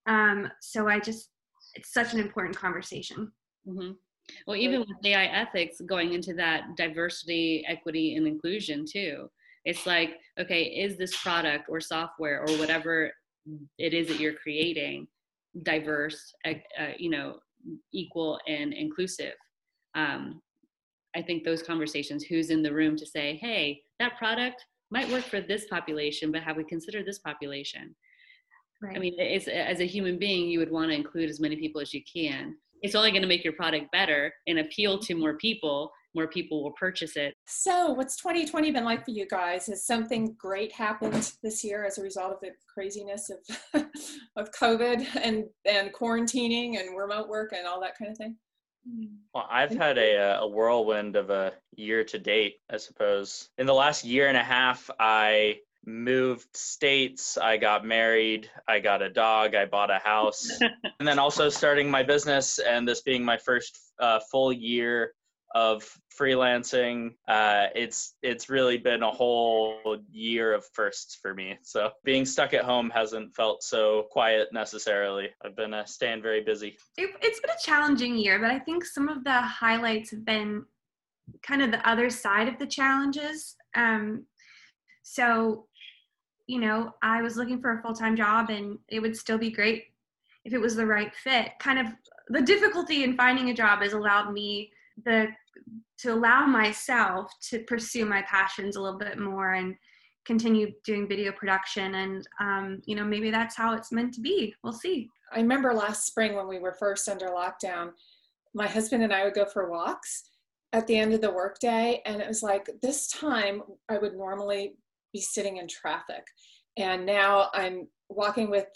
Um, 0.06 0.50
so 0.60 0.88
I 0.88 0.98
just, 0.98 1.30
it's 1.74 1.92
such 1.92 2.14
an 2.14 2.20
important 2.20 2.56
conversation. 2.56 3.30
hmm 3.66 3.92
Well, 4.46 4.56
even 4.56 4.80
with 4.80 5.04
AI 5.04 5.26
ethics, 5.26 5.80
going 5.86 6.14
into 6.14 6.34
that 6.34 6.76
diversity, 6.76 7.64
equity, 7.68 8.16
and 8.16 8.26
inclusion 8.26 8.84
too, 8.90 9.28
it's 9.64 9.86
like, 9.86 10.16
okay, 10.38 10.62
is 10.64 10.96
this 10.96 11.16
product 11.22 11.66
or 11.68 11.80
software 11.80 12.40
or 12.40 12.56
whatever 12.56 13.12
it 13.78 13.94
is 13.94 14.08
that 14.08 14.20
you're 14.20 14.34
creating 14.34 15.06
diverse, 15.62 16.32
uh, 16.46 16.54
you 16.98 17.10
know, 17.10 17.38
equal 17.92 18.40
and 18.48 18.72
inclusive? 18.72 19.34
Um, 19.94 20.40
I 21.14 21.22
think 21.22 21.44
those 21.44 21.62
conversations, 21.62 22.24
who's 22.24 22.50
in 22.50 22.62
the 22.62 22.72
room 22.72 22.96
to 22.96 23.06
say, 23.06 23.36
hey, 23.42 23.82
that 23.98 24.16
product 24.16 24.64
might 24.90 25.10
work 25.10 25.24
for 25.24 25.40
this 25.40 25.66
population, 25.66 26.32
but 26.32 26.42
have 26.42 26.56
we 26.56 26.64
considered 26.64 27.06
this 27.06 27.18
population? 27.18 27.94
Right. 28.82 28.96
I 28.96 28.98
mean, 28.98 29.14
it's 29.18 29.46
as 29.46 29.80
a 29.80 29.84
human 29.86 30.18
being, 30.18 30.48
you 30.48 30.58
would 30.58 30.70
want 30.70 30.90
to 30.90 30.96
include 30.96 31.28
as 31.28 31.40
many 31.40 31.56
people 31.56 31.80
as 31.80 31.92
you 31.92 32.02
can. 32.10 32.56
It's 32.82 32.94
only 32.94 33.10
going 33.10 33.22
to 33.22 33.28
make 33.28 33.44
your 33.44 33.52
product 33.52 33.92
better 33.92 34.32
and 34.46 34.60
appeal 34.60 34.98
to 35.00 35.14
more 35.14 35.36
people. 35.36 35.92
More 36.14 36.26
people 36.26 36.64
will 36.64 36.72
purchase 36.72 37.16
it. 37.16 37.34
So, 37.46 37.92
what's 37.92 38.16
2020 38.16 38.72
been 38.72 38.84
like 38.84 39.04
for 39.04 39.12
you 39.12 39.28
guys? 39.28 39.66
Has 39.66 39.86
something 39.86 40.34
great 40.38 40.72
happened 40.72 41.32
this 41.42 41.62
year 41.62 41.84
as 41.84 41.98
a 41.98 42.02
result 42.02 42.32
of 42.32 42.40
the 42.40 42.50
craziness 42.72 43.30
of 43.30 43.84
of 44.36 44.50
COVID 44.50 45.06
and 45.22 45.44
and 45.66 45.92
quarantining 45.92 46.80
and 46.80 46.98
remote 46.98 47.28
work 47.28 47.52
and 47.56 47.64
all 47.64 47.80
that 47.82 47.96
kind 47.96 48.10
of 48.10 48.16
thing? 48.16 48.36
Well, 49.34 49.46
I've 49.50 49.72
had 49.72 49.98
a, 49.98 50.16
uh, 50.16 50.40
a 50.40 50.48
whirlwind 50.48 51.16
of 51.16 51.30
a 51.30 51.52
year 51.76 52.04
to 52.04 52.18
date, 52.18 52.56
I 52.70 52.78
suppose. 52.78 53.48
In 53.58 53.66
the 53.66 53.74
last 53.74 54.04
year 54.04 54.28
and 54.28 54.36
a 54.36 54.42
half, 54.42 54.90
I 54.98 55.58
moved 55.86 56.56
states, 56.56 57.38
I 57.38 57.56
got 57.56 57.84
married, 57.84 58.50
I 58.68 58.80
got 58.80 59.02
a 59.02 59.10
dog, 59.10 59.54
I 59.54 59.66
bought 59.66 59.90
a 59.90 59.98
house, 59.98 60.50
and 60.98 61.08
then 61.08 61.18
also 61.18 61.48
starting 61.48 61.90
my 61.90 62.02
business 62.02 62.58
and 62.58 62.86
this 62.86 63.02
being 63.02 63.24
my 63.24 63.36
first 63.36 63.78
uh, 63.98 64.20
full 64.30 64.52
year 64.52 65.14
of 65.54 65.84
freelancing. 66.16 67.14
Uh, 67.26 67.66
it's 67.74 68.14
it's 68.22 68.48
really 68.48 68.78
been 68.78 69.02
a 69.02 69.10
whole 69.10 69.98
year 70.10 70.52
of 70.52 70.64
firsts 70.72 71.18
for 71.20 71.34
me. 71.34 71.58
So 71.62 71.90
being 72.04 72.24
stuck 72.24 72.54
at 72.54 72.64
home 72.64 72.90
hasn't 72.90 73.34
felt 73.34 73.62
so 73.62 74.06
quiet 74.10 74.48
necessarily. 74.52 75.28
I've 75.44 75.56
been 75.56 75.74
uh, 75.74 75.84
staying 75.84 76.22
very 76.22 76.42
busy. 76.42 76.76
It, 76.96 77.10
it's 77.22 77.40
been 77.40 77.50
a 77.50 77.60
challenging 77.62 78.16
year 78.16 78.38
but 78.38 78.50
i 78.50 78.58
think 78.58 78.84
some 78.84 79.08
of 79.08 79.24
the 79.24 79.40
highlights 79.40 80.10
have 80.10 80.24
been 80.24 80.64
kind 81.42 81.62
of 81.62 81.70
the 81.70 81.88
other 81.88 82.10
side 82.10 82.48
of 82.48 82.58
the 82.58 82.66
challenges. 82.66 83.56
Um, 83.74 84.26
so 85.02 85.66
you 86.46 86.58
know 86.58 86.92
i 87.02 87.22
was 87.22 87.36
looking 87.36 87.60
for 87.60 87.78
a 87.78 87.82
full-time 87.82 88.16
job 88.16 88.50
and 88.50 88.78
it 88.88 89.00
would 89.00 89.16
still 89.16 89.38
be 89.38 89.50
great 89.50 89.84
if 90.44 90.52
it 90.52 90.58
was 90.58 90.74
the 90.74 90.86
right 90.86 91.14
fit. 91.14 91.50
Kind 91.58 91.78
of 91.78 91.86
the 92.28 92.42
difficulty 92.42 93.04
in 93.04 93.16
finding 93.16 93.50
a 93.50 93.54
job 93.54 93.82
has 93.82 93.92
allowed 93.92 94.32
me 94.32 94.70
the 95.04 95.28
to 95.98 96.12
allow 96.12 96.46
myself 96.46 97.30
to 97.50 97.60
pursue 97.60 98.04
my 98.04 98.22
passions 98.22 98.76
a 98.76 98.80
little 98.80 98.98
bit 98.98 99.18
more 99.18 99.54
and 99.54 99.74
continue 100.26 100.70
doing 100.84 101.08
video 101.08 101.32
production 101.32 101.94
and 101.96 102.26
um, 102.40 102.80
you 102.84 102.94
know 102.94 103.04
maybe 103.04 103.30
that's 103.30 103.56
how 103.56 103.74
it's 103.74 103.92
meant 103.92 104.14
to 104.14 104.20
be. 104.20 104.54
We'll 104.62 104.72
see. 104.72 105.08
I 105.32 105.36
remember 105.36 105.72
last 105.72 106.06
spring 106.06 106.34
when 106.34 106.48
we 106.48 106.58
were 106.58 106.74
first 106.74 107.08
under 107.08 107.26
lockdown 107.28 107.92
my 108.54 108.66
husband 108.66 109.02
and 109.02 109.12
i 109.12 109.24
would 109.24 109.34
go 109.34 109.44
for 109.44 109.70
walks 109.70 110.24
at 110.72 110.86
the 110.86 110.96
end 110.96 111.12
of 111.12 111.20
the 111.20 111.30
workday 111.30 112.00
and 112.06 112.20
it 112.20 112.28
was 112.28 112.42
like 112.42 112.68
this 112.82 113.08
time 113.08 113.62
i 113.88 113.98
would 113.98 114.14
normally 114.14 114.74
be 115.12 115.20
sitting 115.20 115.56
in 115.56 115.66
traffic. 115.66 116.24
And 116.76 117.04
now 117.04 117.50
i'm 117.52 117.88
walking 118.08 118.50
with 118.50 118.68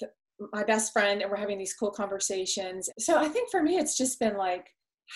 my 0.53 0.65
best 0.65 0.93
friend 0.93 1.23
and 1.23 1.31
we're 1.31 1.37
having 1.37 1.59
these 1.59 1.75
cool 1.75 1.91
conversations. 1.91 2.89
So 2.99 3.19
i 3.19 3.29
think 3.29 3.51
for 3.51 3.63
me 3.63 3.77
it's 3.79 3.97
just 3.97 4.19
been 4.19 4.37
like 4.37 4.67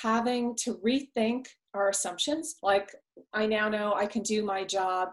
having 0.02 0.54
to 0.64 0.74
rethink 0.84 1.46
our 1.74 1.88
assumptions. 1.88 2.56
Like, 2.62 2.90
I 3.32 3.46
now 3.46 3.68
know 3.68 3.94
I 3.94 4.06
can 4.06 4.22
do 4.22 4.44
my 4.44 4.64
job 4.64 5.08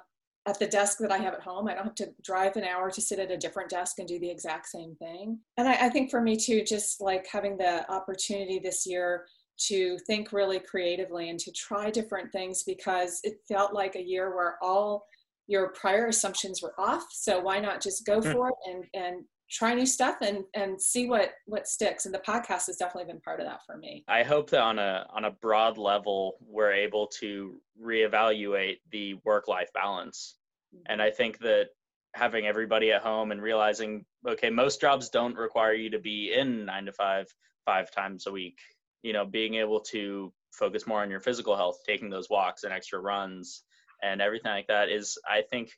at 0.47 0.59
the 0.59 0.67
desk 0.67 0.99
that 0.99 1.11
I 1.11 1.17
have 1.17 1.33
at 1.33 1.41
home. 1.41 1.67
I 1.67 1.73
don't 1.73 1.85
have 1.85 1.95
to 1.95 2.13
drive 2.23 2.55
an 2.55 2.63
hour 2.63 2.91
to 2.91 3.01
sit 3.01 3.19
at 3.19 3.31
a 3.31 3.37
different 3.37 3.69
desk 3.69 3.97
and 3.97 4.07
do 4.07 4.19
the 4.19 4.29
exact 4.29 4.67
same 4.67 4.95
thing. 4.95 5.39
And 5.57 5.67
I, 5.67 5.87
I 5.87 5.89
think 5.89 6.11
for 6.11 6.21
me 6.21 6.37
too, 6.37 6.63
just 6.63 7.01
like 7.01 7.25
having 7.31 7.57
the 7.57 7.89
opportunity 7.91 8.59
this 8.59 8.85
year 8.85 9.25
to 9.67 9.97
think 10.05 10.33
really 10.33 10.59
creatively 10.59 11.29
and 11.29 11.39
to 11.39 11.51
try 11.51 11.89
different 11.89 12.31
things 12.31 12.63
because 12.63 13.19
it 13.23 13.35
felt 13.47 13.73
like 13.73 13.95
a 13.95 14.03
year 14.03 14.35
where 14.35 14.57
all 14.61 15.05
your 15.47 15.69
prior 15.69 16.07
assumptions 16.07 16.61
were 16.61 16.73
off. 16.77 17.05
So 17.11 17.39
why 17.39 17.59
not 17.59 17.81
just 17.81 18.05
go 18.05 18.21
hmm. 18.21 18.31
for 18.31 18.49
it 18.49 18.55
and, 18.65 18.83
and 18.93 19.25
try 19.49 19.73
new 19.73 19.85
stuff 19.85 20.17
and 20.21 20.43
and 20.53 20.81
see 20.81 21.07
what 21.07 21.33
what 21.45 21.67
sticks. 21.67 22.05
And 22.05 22.13
the 22.13 22.19
podcast 22.19 22.67
has 22.67 22.77
definitely 22.77 23.11
been 23.11 23.21
part 23.21 23.39
of 23.39 23.45
that 23.45 23.65
for 23.65 23.77
me. 23.77 24.03
I 24.07 24.23
hope 24.23 24.49
that 24.49 24.61
on 24.61 24.79
a 24.79 25.05
on 25.13 25.25
a 25.25 25.31
broad 25.31 25.77
level 25.77 26.37
we're 26.45 26.71
able 26.71 27.07
to 27.19 27.55
reevaluate 27.81 28.79
the 28.91 29.15
work 29.23 29.47
life 29.47 29.69
balance. 29.73 30.35
Mm-hmm. 30.75 30.91
and 30.91 31.01
i 31.01 31.11
think 31.11 31.39
that 31.39 31.67
having 32.13 32.47
everybody 32.47 32.91
at 32.91 33.01
home 33.01 33.31
and 33.31 33.41
realizing 33.41 34.05
okay 34.27 34.49
most 34.49 34.81
jobs 34.81 35.09
don't 35.09 35.35
require 35.35 35.73
you 35.73 35.89
to 35.89 35.99
be 35.99 36.33
in 36.33 36.65
9 36.65 36.85
to 36.85 36.93
5 36.93 37.27
5 37.65 37.91
times 37.91 38.27
a 38.27 38.31
week. 38.31 38.57
You 39.03 39.13
know 39.13 39.25
being 39.25 39.55
able 39.55 39.81
to 39.91 40.33
focus 40.51 40.87
more 40.87 41.01
on 41.01 41.11
your 41.11 41.19
physical 41.19 41.55
health 41.55 41.79
taking 41.85 42.09
those 42.09 42.29
walks 42.29 42.63
and 42.63 42.73
extra 42.73 42.99
runs 42.99 43.63
and 44.01 44.21
everything 44.21 44.51
like 44.51 44.67
that 44.67 44.89
is 44.89 45.17
i 45.29 45.41
think 45.51 45.71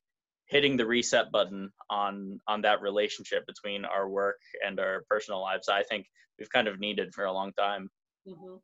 hitting 0.50 0.78
the 0.78 0.86
reset 0.86 1.32
button 1.32 1.72
on 1.90 2.40
on 2.48 2.62
that 2.62 2.82
relationship 2.82 3.46
between 3.46 3.86
our 3.86 4.08
work 4.10 4.40
and 4.66 4.80
our 4.80 5.04
personal 5.10 5.42
lives 5.42 5.70
i 5.70 5.84
think 5.84 6.06
we've 6.40 6.52
kind 6.52 6.68
of 6.68 6.80
needed 6.80 7.14
for 7.14 7.26
a 7.26 7.32
long 7.32 7.52
time 7.54 7.90
mm-hmm. 8.28 8.56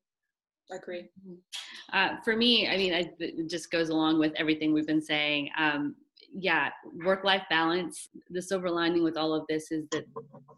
agree 0.75 1.09
mm-hmm. 1.27 1.97
uh, 1.97 2.17
for 2.23 2.35
me 2.35 2.67
i 2.67 2.77
mean 2.77 2.93
I, 2.93 3.09
it 3.19 3.49
just 3.49 3.71
goes 3.71 3.89
along 3.89 4.19
with 4.19 4.33
everything 4.35 4.73
we've 4.73 4.87
been 4.87 5.01
saying 5.01 5.49
um, 5.57 5.95
yeah, 6.33 6.69
work 7.05 7.23
life 7.23 7.43
balance. 7.49 8.09
The 8.29 8.41
silver 8.41 8.69
lining 8.69 9.03
with 9.03 9.17
all 9.17 9.33
of 9.33 9.45
this 9.47 9.71
is 9.71 9.85
that, 9.91 10.05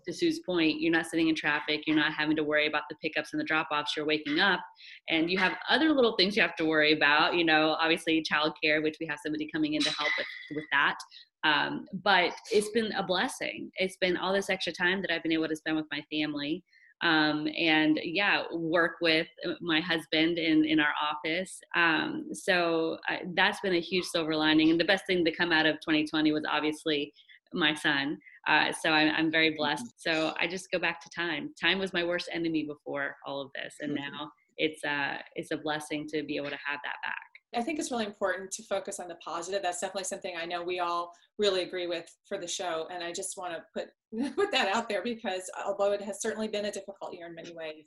to 0.05 0.13
Sue's 0.13 0.39
point, 0.39 0.79
you're 0.79 0.91
not 0.91 1.05
sitting 1.05 1.27
in 1.27 1.35
traffic, 1.35 1.83
you're 1.85 1.95
not 1.95 2.13
having 2.13 2.35
to 2.35 2.43
worry 2.43 2.67
about 2.67 2.83
the 2.89 2.95
pickups 3.01 3.33
and 3.33 3.39
the 3.39 3.45
drop 3.45 3.67
offs, 3.71 3.95
you're 3.95 4.05
waking 4.05 4.39
up, 4.39 4.61
and 5.09 5.29
you 5.29 5.37
have 5.37 5.53
other 5.69 5.91
little 5.91 6.15
things 6.15 6.35
you 6.35 6.41
have 6.41 6.55
to 6.57 6.65
worry 6.65 6.93
about. 6.93 7.35
You 7.35 7.45
know, 7.45 7.75
obviously, 7.79 8.23
childcare, 8.23 8.81
which 8.83 8.97
we 8.99 9.07
have 9.07 9.19
somebody 9.23 9.49
coming 9.53 9.73
in 9.73 9.81
to 9.81 9.89
help 9.91 10.09
with, 10.17 10.27
with 10.55 10.65
that. 10.71 10.95
Um, 11.43 11.85
but 12.03 12.31
it's 12.51 12.69
been 12.69 12.91
a 12.93 13.03
blessing. 13.03 13.71
It's 13.75 13.97
been 13.97 14.17
all 14.17 14.33
this 14.33 14.49
extra 14.49 14.73
time 14.73 15.01
that 15.01 15.11
I've 15.11 15.23
been 15.23 15.31
able 15.31 15.47
to 15.47 15.55
spend 15.55 15.75
with 15.75 15.85
my 15.91 16.03
family 16.11 16.63
um, 17.01 17.47
and 17.57 17.99
yeah, 18.03 18.43
work 18.53 18.93
with 19.01 19.27
my 19.61 19.81
husband 19.81 20.37
in 20.37 20.65
in 20.65 20.79
our 20.79 20.93
office. 21.01 21.59
Um, 21.75 22.27
so 22.33 22.97
I, 23.07 23.21
that's 23.35 23.59
been 23.59 23.75
a 23.75 23.81
huge 23.81 24.05
silver 24.05 24.35
lining. 24.35 24.71
And 24.71 24.79
the 24.79 24.85
best 24.85 25.05
thing 25.05 25.25
to 25.25 25.35
come 25.35 25.51
out 25.51 25.65
of 25.65 25.75
2020 25.81 26.31
was 26.31 26.45
obviously 26.49 27.13
my 27.53 27.73
son. 27.73 28.17
Uh, 28.47 28.71
so 28.71 28.89
I'm, 28.89 29.13
I'm 29.15 29.31
very 29.31 29.49
mm-hmm. 29.49 29.57
blessed. 29.57 29.93
So 29.97 30.33
I 30.39 30.47
just 30.47 30.71
go 30.71 30.79
back 30.79 31.01
to 31.01 31.09
time. 31.09 31.51
Time 31.59 31.79
was 31.79 31.93
my 31.93 32.03
worst 32.03 32.29
enemy 32.31 32.63
before 32.63 33.15
all 33.25 33.41
of 33.41 33.51
this, 33.55 33.75
and 33.81 33.91
mm-hmm. 33.91 34.11
now 34.11 34.31
it's 34.57 34.83
uh 34.85 35.17
it's 35.35 35.51
a 35.51 35.57
blessing 35.57 36.07
to 36.07 36.23
be 36.23 36.37
able 36.37 36.49
to 36.49 36.59
have 36.65 36.79
that 36.83 36.95
back. 37.03 37.15
I 37.55 37.61
think 37.61 37.79
it's 37.79 37.91
really 37.91 38.05
important 38.05 38.51
to 38.51 38.63
focus 38.63 38.99
on 38.99 39.07
the 39.07 39.15
positive. 39.15 39.61
That's 39.61 39.79
definitely 39.79 40.03
something 40.05 40.35
I 40.37 40.45
know 40.45 40.61
we 40.61 40.79
all 40.79 41.13
really 41.37 41.63
agree 41.63 41.87
with 41.87 42.05
for 42.27 42.37
the 42.37 42.47
show. 42.47 42.87
And 42.91 43.03
I 43.03 43.13
just 43.13 43.37
want 43.37 43.53
to 43.53 43.63
put 43.73 43.89
put 44.35 44.51
that 44.51 44.67
out 44.73 44.89
there 44.89 45.01
because 45.01 45.49
although 45.65 45.91
it 45.91 46.01
has 46.01 46.21
certainly 46.21 46.47
been 46.47 46.65
a 46.65 46.71
difficult 46.71 47.13
year 47.13 47.27
in 47.27 47.35
many 47.35 47.53
ways, 47.53 47.85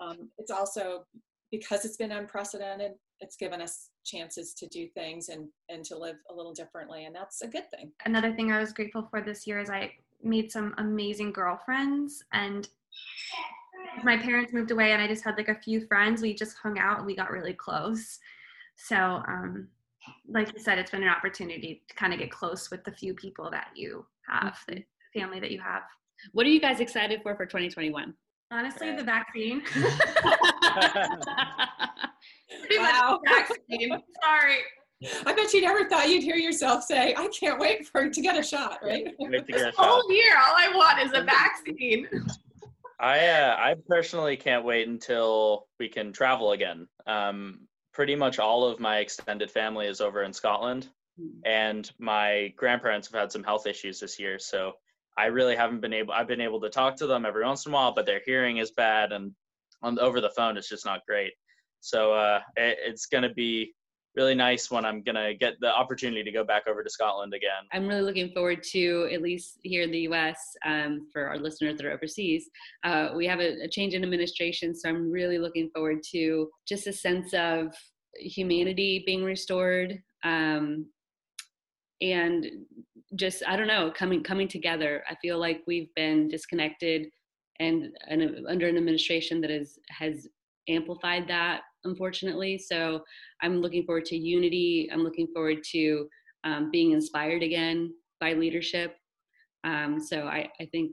um, 0.00 0.30
it's 0.38 0.50
also 0.50 1.04
because 1.50 1.84
it's 1.84 1.96
been 1.96 2.12
unprecedented. 2.12 2.92
It's 3.20 3.36
given 3.36 3.60
us 3.60 3.90
chances 4.04 4.54
to 4.54 4.66
do 4.68 4.88
things 4.88 5.28
and 5.28 5.48
and 5.68 5.84
to 5.84 5.98
live 5.98 6.16
a 6.30 6.34
little 6.34 6.52
differently, 6.52 7.04
and 7.04 7.14
that's 7.14 7.42
a 7.42 7.48
good 7.48 7.70
thing. 7.70 7.92
Another 8.04 8.32
thing 8.32 8.52
I 8.52 8.60
was 8.60 8.72
grateful 8.72 9.06
for 9.10 9.20
this 9.20 9.46
year 9.46 9.60
is 9.60 9.70
I 9.70 9.92
made 10.22 10.52
some 10.52 10.74
amazing 10.78 11.32
girlfriends 11.32 12.22
and 12.32 12.68
my 14.04 14.16
parents 14.16 14.52
moved 14.52 14.70
away 14.70 14.92
and 14.92 15.02
I 15.02 15.06
just 15.06 15.24
had 15.24 15.36
like 15.36 15.48
a 15.48 15.54
few 15.54 15.86
friends. 15.86 16.22
We 16.22 16.34
just 16.34 16.56
hung 16.56 16.78
out 16.78 16.98
and 16.98 17.06
we 17.06 17.16
got 17.16 17.30
really 17.30 17.54
close. 17.54 18.18
So, 18.76 18.96
um, 18.96 19.68
like 20.28 20.52
you 20.52 20.58
said, 20.58 20.78
it's 20.78 20.90
been 20.90 21.02
an 21.02 21.08
opportunity 21.08 21.82
to 21.88 21.94
kind 21.94 22.12
of 22.12 22.18
get 22.18 22.30
close 22.30 22.70
with 22.70 22.84
the 22.84 22.92
few 22.92 23.14
people 23.14 23.50
that 23.50 23.68
you 23.74 24.06
have, 24.28 24.58
mm-hmm. 24.68 24.76
the 24.76 25.20
family 25.20 25.40
that 25.40 25.50
you 25.50 25.60
have. 25.60 25.82
What 26.32 26.46
are 26.46 26.50
you 26.50 26.60
guys 26.60 26.80
excited 26.80 27.22
for 27.22 27.34
for 27.34 27.46
2021? 27.46 28.14
Honestly, 28.50 28.96
the 28.96 29.04
vaccine. 29.04 29.62
wow. 32.78 33.20
vaccine. 33.26 33.90
Sorry. 34.22 34.56
I 35.26 35.32
bet 35.32 35.52
you 35.54 35.62
never 35.62 35.88
thought 35.88 36.10
you'd 36.10 36.22
hear 36.22 36.36
yourself 36.36 36.84
say, 36.84 37.14
I 37.16 37.28
can't 37.28 37.58
wait 37.58 37.86
for 37.86 38.10
to 38.10 38.20
get 38.20 38.38
a 38.38 38.42
shot, 38.42 38.80
right? 38.82 39.06
Wait 39.18 39.46
to 39.46 39.52
get 39.52 39.60
a 39.60 39.64
shot. 39.72 39.74
Whole 39.76 40.12
year, 40.12 40.34
all 40.36 40.54
I 40.56 40.70
want 40.74 41.00
is 41.00 41.12
a 41.14 41.24
vaccine. 41.24 42.06
I 43.00 43.26
uh, 43.28 43.56
I 43.58 43.74
personally 43.88 44.36
can't 44.36 44.64
wait 44.64 44.86
until 44.88 45.66
we 45.78 45.88
can 45.88 46.12
travel 46.12 46.52
again. 46.52 46.86
Um, 47.06 47.60
pretty 47.94 48.14
much 48.14 48.38
all 48.38 48.64
of 48.64 48.78
my 48.78 48.98
extended 48.98 49.50
family 49.50 49.86
is 49.86 50.02
over 50.02 50.22
in 50.22 50.34
Scotland, 50.34 50.88
hmm. 51.18 51.28
and 51.46 51.90
my 51.98 52.52
grandparents 52.56 53.10
have 53.10 53.18
had 53.18 53.32
some 53.32 53.42
health 53.42 53.66
issues 53.66 54.00
this 54.00 54.18
year. 54.18 54.38
So 54.38 54.72
I 55.16 55.26
really 55.26 55.56
haven't 55.56 55.80
been 55.80 55.94
able. 55.94 56.12
I've 56.12 56.28
been 56.28 56.42
able 56.42 56.60
to 56.60 56.68
talk 56.68 56.96
to 56.96 57.06
them 57.06 57.24
every 57.24 57.44
once 57.44 57.64
in 57.64 57.72
a 57.72 57.74
while, 57.74 57.94
but 57.94 58.04
their 58.04 58.20
hearing 58.26 58.58
is 58.58 58.70
bad, 58.70 59.12
and 59.12 59.32
on 59.82 59.98
over 59.98 60.20
the 60.20 60.30
phone 60.30 60.56
it's 60.56 60.68
just 60.68 60.84
not 60.84 61.00
great. 61.06 61.32
So 61.80 62.12
uh, 62.12 62.40
it, 62.56 62.78
it's 62.84 63.06
going 63.06 63.22
to 63.22 63.32
be 63.32 63.72
really 64.16 64.34
nice 64.34 64.70
when 64.70 64.84
I'm 64.84 65.02
gonna 65.02 65.34
get 65.34 65.54
the 65.60 65.72
opportunity 65.72 66.24
to 66.24 66.32
go 66.32 66.44
back 66.44 66.64
over 66.68 66.82
to 66.82 66.90
Scotland 66.90 67.32
again. 67.34 67.62
I'm 67.72 67.86
really 67.86 68.02
looking 68.02 68.30
forward 68.32 68.62
to 68.72 69.08
at 69.12 69.22
least 69.22 69.58
here 69.62 69.82
in 69.82 69.90
the 69.90 70.00
U.S. 70.00 70.38
Um, 70.66 71.08
for 71.12 71.28
our 71.28 71.38
listeners 71.38 71.76
that 71.76 71.86
are 71.86 71.92
overseas. 71.92 72.50
Uh, 72.84 73.10
we 73.14 73.26
have 73.26 73.40
a, 73.40 73.64
a, 73.64 73.68
change 73.68 73.94
in 73.94 74.02
administration, 74.02 74.74
so 74.74 74.88
I'm 74.88 75.10
really 75.10 75.38
looking 75.38 75.70
forward 75.74 76.02
to 76.10 76.48
just 76.66 76.86
a 76.86 76.92
sense 76.92 77.32
of 77.34 77.72
humanity 78.16 79.04
being 79.06 79.22
restored. 79.22 79.98
Um, 80.24 80.86
and 82.02 82.46
just 83.16 83.42
I 83.46 83.56
don't 83.56 83.66
know 83.66 83.92
coming 83.94 84.22
coming 84.22 84.48
together. 84.48 85.04
I 85.08 85.14
feel 85.16 85.38
like 85.38 85.62
we've 85.66 85.92
been 85.94 86.28
disconnected, 86.28 87.08
and, 87.60 87.96
and 88.08 88.46
under 88.48 88.66
an 88.66 88.76
administration 88.76 89.40
that 89.42 89.50
is 89.50 89.78
has 89.90 90.26
amplified 90.68 91.28
that 91.28 91.62
unfortunately. 91.84 92.58
So 92.58 93.02
I'm 93.42 93.60
looking 93.60 93.84
forward 93.84 94.04
to 94.06 94.16
unity. 94.16 94.88
I'm 94.92 95.02
looking 95.02 95.28
forward 95.32 95.58
to 95.72 96.08
um, 96.44 96.70
being 96.70 96.92
inspired 96.92 97.42
again 97.42 97.94
by 98.20 98.32
leadership. 98.34 98.96
Um, 99.64 100.00
so 100.00 100.22
I, 100.22 100.48
I 100.60 100.66
think 100.66 100.92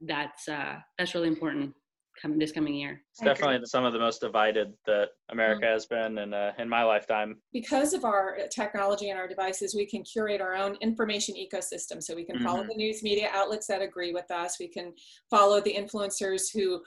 that's 0.00 0.48
uh, 0.48 0.76
that's 0.98 1.14
really 1.14 1.28
important. 1.28 1.74
Come 2.20 2.38
this 2.38 2.52
coming 2.52 2.74
year. 2.74 3.02
It's 3.10 3.20
definitely 3.20 3.64
some 3.66 3.84
of 3.84 3.92
the 3.92 3.98
most 3.98 4.20
divided 4.20 4.72
that 4.86 5.10
America 5.30 5.66
has 5.66 5.86
been 5.86 6.18
in 6.18 6.32
uh, 6.34 6.52
in 6.58 6.68
my 6.68 6.82
lifetime. 6.82 7.36
Because 7.52 7.92
of 7.92 8.04
our 8.04 8.38
technology 8.50 9.10
and 9.10 9.18
our 9.18 9.28
devices, 9.28 9.74
we 9.74 9.86
can 9.86 10.02
curate 10.02 10.40
our 10.40 10.54
own 10.54 10.76
information 10.80 11.34
ecosystem. 11.34 12.02
So 12.02 12.14
we 12.14 12.24
can 12.24 12.40
follow 12.40 12.62
Mhm. 12.64 12.68
the 12.68 12.74
news 12.76 13.02
media 13.02 13.30
outlets 13.32 13.66
that 13.66 13.82
agree 13.82 14.12
with 14.12 14.30
us. 14.30 14.58
We 14.58 14.68
can 14.68 14.94
follow 15.30 15.60
the 15.60 15.74
influencers 15.74 16.52
who, 16.52 16.82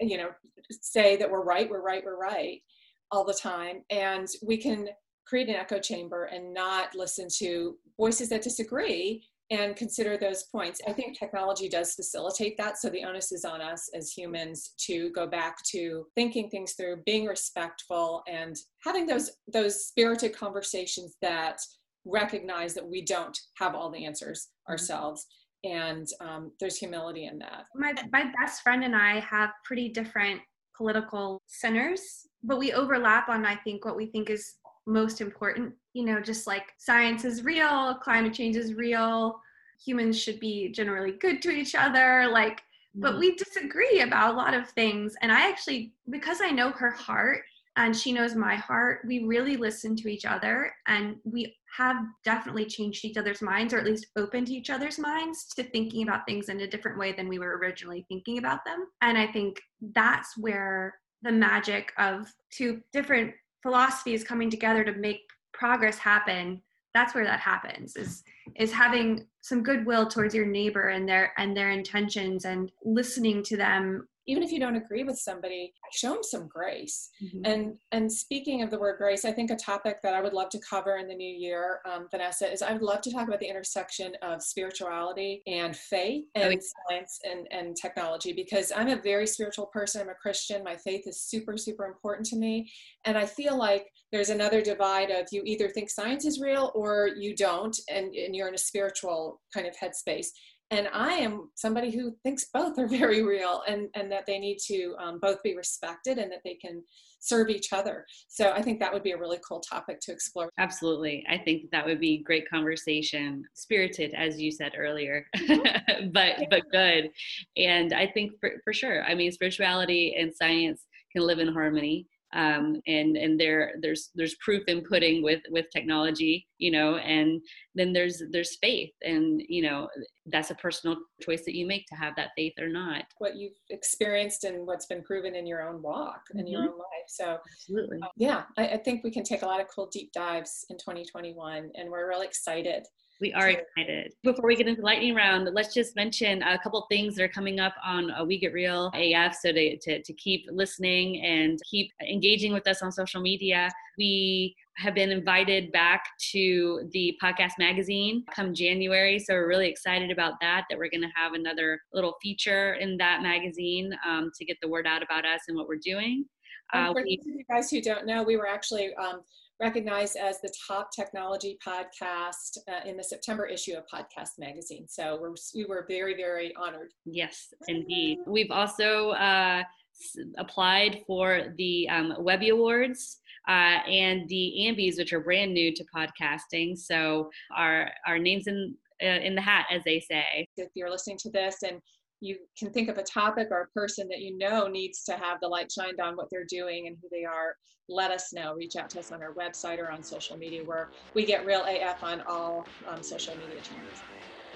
you 0.00 0.16
know, 0.16 0.30
say 0.70 1.16
that 1.16 1.30
we're 1.30 1.42
right, 1.44 1.68
we're 1.68 1.82
right, 1.82 2.04
we're 2.04 2.16
right 2.18 2.62
all 3.10 3.24
the 3.24 3.34
time, 3.34 3.84
and 3.90 4.26
we 4.42 4.56
can 4.56 4.88
create 5.26 5.48
an 5.48 5.54
echo 5.54 5.78
chamber 5.78 6.24
and 6.24 6.52
not 6.52 6.94
listen 6.94 7.28
to 7.38 7.78
voices 7.96 8.28
that 8.30 8.42
disagree 8.42 9.24
and 9.52 9.76
consider 9.76 10.16
those 10.16 10.44
points. 10.44 10.80
I 10.88 10.92
think 10.92 11.18
technology 11.18 11.68
does 11.68 11.94
facilitate 11.94 12.56
that. 12.56 12.78
So 12.78 12.88
the 12.88 13.04
onus 13.04 13.32
is 13.32 13.44
on 13.44 13.60
us 13.60 13.90
as 13.94 14.10
humans 14.10 14.72
to 14.86 15.10
go 15.10 15.26
back 15.26 15.58
to 15.72 16.06
thinking 16.14 16.48
things 16.48 16.72
through, 16.72 17.02
being 17.04 17.26
respectful, 17.26 18.22
and 18.26 18.56
having 18.82 19.06
those 19.06 19.30
those 19.52 19.84
spirited 19.86 20.34
conversations 20.34 21.16
that 21.20 21.58
recognize 22.06 22.72
that 22.74 22.88
we 22.88 23.04
don't 23.04 23.38
have 23.58 23.74
all 23.74 23.90
the 23.90 24.06
answers 24.06 24.48
ourselves. 24.68 25.26
And 25.64 26.08
um, 26.20 26.52
there's 26.58 26.78
humility 26.78 27.26
in 27.26 27.38
that. 27.38 27.66
my 27.74 27.92
my 28.10 28.32
best 28.40 28.62
friend 28.62 28.82
and 28.82 28.96
I 28.96 29.20
have 29.20 29.50
pretty 29.64 29.90
different 29.90 30.40
political 30.74 31.42
centers, 31.46 32.00
but 32.42 32.58
we 32.58 32.72
overlap 32.72 33.28
on 33.28 33.44
I 33.44 33.56
think 33.56 33.84
what 33.84 33.96
we 33.96 34.06
think 34.06 34.30
is 34.30 34.54
most 34.86 35.20
important. 35.20 35.74
You 35.94 36.04
know, 36.04 36.20
just 36.20 36.46
like 36.46 36.72
science 36.78 37.24
is 37.24 37.44
real, 37.44 37.96
climate 38.02 38.34
change 38.34 38.56
is 38.56 38.74
real, 38.74 39.40
humans 39.84 40.20
should 40.20 40.40
be 40.40 40.70
generally 40.70 41.12
good 41.12 41.42
to 41.42 41.50
each 41.50 41.74
other, 41.74 42.28
like 42.30 42.62
but 42.94 43.12
mm-hmm. 43.12 43.20
we 43.20 43.36
disagree 43.36 44.00
about 44.00 44.34
a 44.34 44.36
lot 44.36 44.52
of 44.52 44.68
things 44.70 45.14
and 45.22 45.32
I 45.32 45.48
actually 45.48 45.94
because 46.10 46.40
I 46.42 46.50
know 46.50 46.70
her 46.72 46.90
heart 46.90 47.42
and 47.76 47.96
she 47.96 48.12
knows 48.12 48.34
my 48.34 48.54
heart, 48.54 49.00
we 49.06 49.24
really 49.24 49.56
listen 49.56 49.96
to 49.96 50.08
each 50.08 50.26
other 50.26 50.72
and 50.86 51.16
we 51.24 51.56
have 51.74 51.96
definitely 52.22 52.66
changed 52.66 53.02
each 53.04 53.16
other's 53.16 53.40
minds 53.40 53.72
or 53.72 53.78
at 53.78 53.86
least 53.86 54.08
opened 54.16 54.50
each 54.50 54.68
other's 54.68 54.98
minds 54.98 55.46
to 55.54 55.62
thinking 55.62 56.02
about 56.02 56.26
things 56.26 56.50
in 56.50 56.60
a 56.60 56.66
different 56.66 56.98
way 56.98 57.12
than 57.12 57.28
we 57.28 57.38
were 57.38 57.56
originally 57.56 58.04
thinking 58.08 58.36
about 58.36 58.62
them. 58.66 58.86
And 59.00 59.16
I 59.16 59.26
think 59.26 59.58
that's 59.94 60.36
where 60.36 60.98
the 61.22 61.32
magic 61.32 61.92
of 61.96 62.30
two 62.50 62.82
different 62.92 63.32
philosophies 63.62 64.24
coming 64.24 64.50
together 64.50 64.84
to 64.84 64.92
make 64.92 65.20
progress 65.52 65.98
happen 65.98 66.60
that's 66.94 67.14
where 67.14 67.24
that 67.24 67.40
happens 67.40 67.96
is 67.96 68.22
is 68.56 68.72
having 68.72 69.26
some 69.40 69.62
goodwill 69.62 70.06
towards 70.06 70.34
your 70.34 70.46
neighbor 70.46 70.88
and 70.88 71.08
their 71.08 71.32
and 71.38 71.56
their 71.56 71.70
intentions 71.70 72.44
and 72.44 72.70
listening 72.84 73.42
to 73.42 73.56
them 73.56 74.06
Even 74.26 74.42
if 74.42 74.52
you 74.52 74.60
don't 74.60 74.76
agree 74.76 75.04
with 75.04 75.18
somebody, 75.18 75.72
show 75.92 76.14
them 76.14 76.22
some 76.22 76.48
grace. 76.48 77.10
Mhm. 77.22 77.40
And 77.44 77.78
and 77.90 78.12
speaking 78.12 78.62
of 78.62 78.70
the 78.70 78.78
word 78.78 78.98
grace, 78.98 79.24
I 79.24 79.32
think 79.32 79.50
a 79.50 79.56
topic 79.56 80.00
that 80.02 80.14
I 80.14 80.20
would 80.20 80.32
love 80.32 80.48
to 80.50 80.60
cover 80.60 80.96
in 80.96 81.08
the 81.08 81.14
new 81.14 81.34
year, 81.36 81.80
um, 81.84 82.08
Vanessa, 82.10 82.50
is 82.50 82.62
I 82.62 82.72
would 82.72 82.82
love 82.82 83.00
to 83.02 83.10
talk 83.10 83.26
about 83.26 83.40
the 83.40 83.48
intersection 83.48 84.14
of 84.22 84.42
spirituality 84.42 85.42
and 85.46 85.76
faith 85.76 86.24
and 86.34 86.62
science 86.62 87.20
and, 87.24 87.46
and 87.50 87.76
technology 87.76 88.32
because 88.32 88.72
I'm 88.74 88.88
a 88.88 88.96
very 88.96 89.26
spiritual 89.26 89.66
person. 89.66 90.02
I'm 90.02 90.08
a 90.08 90.14
Christian. 90.14 90.62
My 90.62 90.76
faith 90.76 91.06
is 91.06 91.20
super, 91.20 91.56
super 91.56 91.86
important 91.86 92.26
to 92.26 92.36
me. 92.36 92.70
And 93.04 93.18
I 93.18 93.26
feel 93.26 93.56
like 93.56 93.90
there's 94.12 94.30
another 94.30 94.60
divide 94.60 95.10
of 95.10 95.26
you 95.32 95.42
either 95.44 95.68
think 95.68 95.90
science 95.90 96.24
is 96.24 96.40
real 96.40 96.70
or 96.74 97.08
you 97.16 97.34
don't, 97.34 97.76
and, 97.88 98.14
and 98.14 98.36
you're 98.36 98.48
in 98.48 98.54
a 98.54 98.58
spiritual 98.58 99.40
kind 99.54 99.66
of 99.66 99.74
headspace 99.76 100.28
and 100.72 100.88
i 100.92 101.12
am 101.12 101.48
somebody 101.54 101.90
who 101.90 102.12
thinks 102.22 102.46
both 102.52 102.78
are 102.78 102.88
very 103.00 103.22
real 103.22 103.62
and 103.68 103.88
and 103.94 104.10
that 104.10 104.26
they 104.26 104.38
need 104.38 104.58
to 104.58 104.94
um, 104.98 105.18
both 105.20 105.42
be 105.42 105.56
respected 105.56 106.18
and 106.18 106.32
that 106.32 106.40
they 106.44 106.54
can 106.54 106.82
serve 107.20 107.48
each 107.48 107.72
other 107.72 108.04
so 108.28 108.50
i 108.52 108.60
think 108.60 108.80
that 108.80 108.92
would 108.92 109.02
be 109.02 109.12
a 109.12 109.18
really 109.18 109.38
cool 109.46 109.60
topic 109.60 110.00
to 110.00 110.10
explore 110.10 110.50
Absolutely. 110.58 111.24
I 111.28 111.38
think 111.38 111.70
that 111.70 111.84
would 111.84 111.98
be 112.00 112.22
great 112.22 112.48
conversation, 112.48 113.42
spirited 113.54 114.14
as 114.14 114.40
you 114.40 114.52
said 114.52 114.72
earlier, 114.76 115.26
but 116.12 116.36
but 116.50 116.62
good. 116.70 117.10
And 117.56 117.92
I 117.92 118.06
think 118.06 118.32
for, 118.38 118.52
for 118.62 118.72
sure. 118.72 119.02
I 119.04 119.14
mean 119.14 119.32
spirituality 119.32 120.14
and 120.18 120.32
science 120.32 120.86
can 121.12 121.26
live 121.26 121.38
in 121.38 121.52
harmony. 121.52 122.06
Um, 122.34 122.80
and 122.86 123.16
and 123.16 123.38
there 123.38 123.72
there's 123.82 124.10
there's 124.14 124.36
proof 124.36 124.62
in 124.68 124.82
pudding 124.88 125.22
with 125.22 125.40
with 125.50 125.66
technology, 125.70 126.46
you 126.58 126.70
know, 126.70 126.96
and 126.96 127.42
then 127.74 127.92
there's 127.92 128.22
there's 128.30 128.56
faith, 128.62 128.92
and 129.02 129.42
you 129.48 129.62
know 129.62 129.88
that's 130.26 130.50
a 130.50 130.54
personal 130.54 130.96
choice 131.20 131.44
that 131.44 131.56
you 131.56 131.66
make 131.66 131.86
to 131.86 131.94
have 131.96 132.14
that 132.16 132.30
faith 132.36 132.52
or 132.60 132.68
not. 132.68 133.04
what 133.18 133.36
you've 133.36 133.58
experienced 133.70 134.44
and 134.44 134.66
what's 134.66 134.86
been 134.86 135.02
proven 135.02 135.34
in 135.34 135.46
your 135.46 135.66
own 135.68 135.82
walk 135.82 136.22
in 136.36 136.46
your 136.46 136.62
Mhm. 136.62 136.68
own 136.72 136.78
life 136.78 137.08
so 137.08 137.38
Absolutely. 137.52 137.98
uh, 138.02 138.08
yeah 138.16 138.44
I, 138.56 138.68
I 138.68 138.76
think 138.78 139.02
we 139.02 139.10
can 139.10 139.24
take 139.24 139.42
a 139.42 139.46
lot 139.46 139.60
of 139.60 139.66
cool 139.68 139.88
deep 139.88 140.12
dives 140.12 140.64
in 140.70 140.78
2021 140.78 141.70
and 141.74 141.90
we're 141.90 142.08
really 142.08 142.26
excited 142.26 142.86
We 143.22 143.32
are 143.34 143.50
excited. 143.50 144.14
Before 144.24 144.48
we 144.48 144.56
get 144.56 144.66
into 144.66 144.82
lightning 144.82 145.14
round, 145.14 145.48
let's 145.52 145.72
just 145.72 145.94
mention 145.94 146.42
a 146.42 146.58
couple 146.58 146.84
things 146.90 147.14
that 147.14 147.22
are 147.22 147.28
coming 147.28 147.60
up 147.60 147.72
on 147.84 148.10
uh, 148.10 148.24
We 148.24 148.36
Get 148.36 148.52
Real 148.52 148.90
AF. 148.94 149.36
So 149.40 149.52
to, 149.52 149.76
to, 149.76 150.02
to 150.02 150.12
keep 150.14 150.44
listening 150.50 151.22
and 151.22 151.56
keep 151.70 151.92
engaging 152.02 152.52
with 152.52 152.66
us 152.66 152.82
on 152.82 152.90
social 152.90 153.20
media, 153.20 153.70
we 153.96 154.56
have 154.76 154.96
been 154.96 155.12
invited 155.12 155.70
back 155.70 156.02
to 156.32 156.88
the 156.90 157.16
podcast 157.22 157.52
magazine 157.60 158.24
come 158.34 158.52
January. 158.52 159.20
So 159.20 159.34
we're 159.34 159.46
really 159.46 159.68
excited 159.68 160.10
about 160.10 160.34
that, 160.40 160.64
that 160.68 160.76
we're 160.76 160.90
going 160.90 161.02
to 161.02 161.12
have 161.14 161.34
another 161.34 161.80
little 161.92 162.16
feature 162.20 162.74
in 162.74 162.96
that 162.96 163.22
magazine 163.22 163.96
um, 164.04 164.32
to 164.36 164.44
get 164.44 164.56
the 164.60 164.68
word 164.68 164.84
out 164.88 165.00
about 165.00 165.24
us 165.24 165.42
and 165.46 165.56
what 165.56 165.68
we're 165.68 165.76
doing. 165.76 166.24
Uh, 166.72 166.92
for 166.92 167.04
we, 167.04 167.18
those 167.18 167.26
of 167.26 167.38
you 167.38 167.44
guys 167.48 167.70
who 167.70 167.80
don't 167.80 168.04
know, 168.04 168.24
we 168.24 168.36
were 168.36 168.48
actually 168.48 168.92
um, 168.94 169.20
recognized 169.62 170.16
as 170.16 170.40
the 170.40 170.52
top 170.66 170.90
technology 170.90 171.56
podcast 171.66 172.58
uh, 172.68 172.88
in 172.88 172.96
the 172.96 173.04
September 173.04 173.46
issue 173.46 173.74
of 173.74 173.84
Podcast 173.86 174.30
Magazine. 174.38 174.86
So 174.88 175.18
we're, 175.20 175.34
we 175.54 175.64
were 175.64 175.86
very, 175.88 176.16
very 176.16 176.52
honored. 176.56 176.90
Yes, 177.06 177.54
indeed. 177.68 178.18
We've 178.26 178.50
also 178.50 179.10
uh, 179.10 179.62
s- 179.62 180.24
applied 180.36 181.02
for 181.06 181.54
the 181.56 181.88
um, 181.88 182.14
Webby 182.18 182.48
Awards 182.48 183.20
uh, 183.48 183.78
and 183.88 184.28
the 184.28 184.54
Ambies, 184.62 184.98
which 184.98 185.12
are 185.12 185.20
brand 185.20 185.54
new 185.54 185.72
to 185.74 185.84
podcasting. 185.94 186.76
So 186.76 187.30
our 187.56 187.90
our 188.06 188.18
names 188.18 188.48
in 188.48 188.74
uh, 189.02 189.06
in 189.06 189.34
the 189.34 189.40
hat, 189.40 189.66
as 189.70 189.82
they 189.84 190.00
say. 190.00 190.46
If 190.56 190.68
you're 190.74 190.90
listening 190.90 191.18
to 191.18 191.30
this 191.30 191.62
and 191.62 191.80
you 192.22 192.36
can 192.56 192.70
think 192.72 192.88
of 192.88 192.98
a 192.98 193.02
topic 193.02 193.48
or 193.50 193.62
a 193.62 193.78
person 193.78 194.06
that 194.08 194.20
you 194.20 194.38
know 194.38 194.68
needs 194.68 195.02
to 195.02 195.12
have 195.12 195.40
the 195.40 195.48
light 195.48 195.70
shined 195.72 196.00
on 196.00 196.16
what 196.16 196.28
they're 196.30 196.46
doing 196.48 196.86
and 196.86 196.96
who 197.02 197.08
they 197.10 197.24
are, 197.24 197.56
let 197.88 198.12
us 198.12 198.32
know. 198.32 198.54
Reach 198.54 198.76
out 198.76 198.88
to 198.90 199.00
us 199.00 199.10
on 199.10 199.20
our 199.22 199.34
website 199.34 199.78
or 199.78 199.90
on 199.90 200.04
social 200.04 200.36
media 200.36 200.62
where 200.64 200.90
we 201.14 201.26
get 201.26 201.44
real 201.44 201.64
AF 201.64 202.02
on 202.04 202.22
all 202.28 202.64
um, 202.88 203.02
social 203.02 203.34
media 203.36 203.60
channels. 203.60 204.02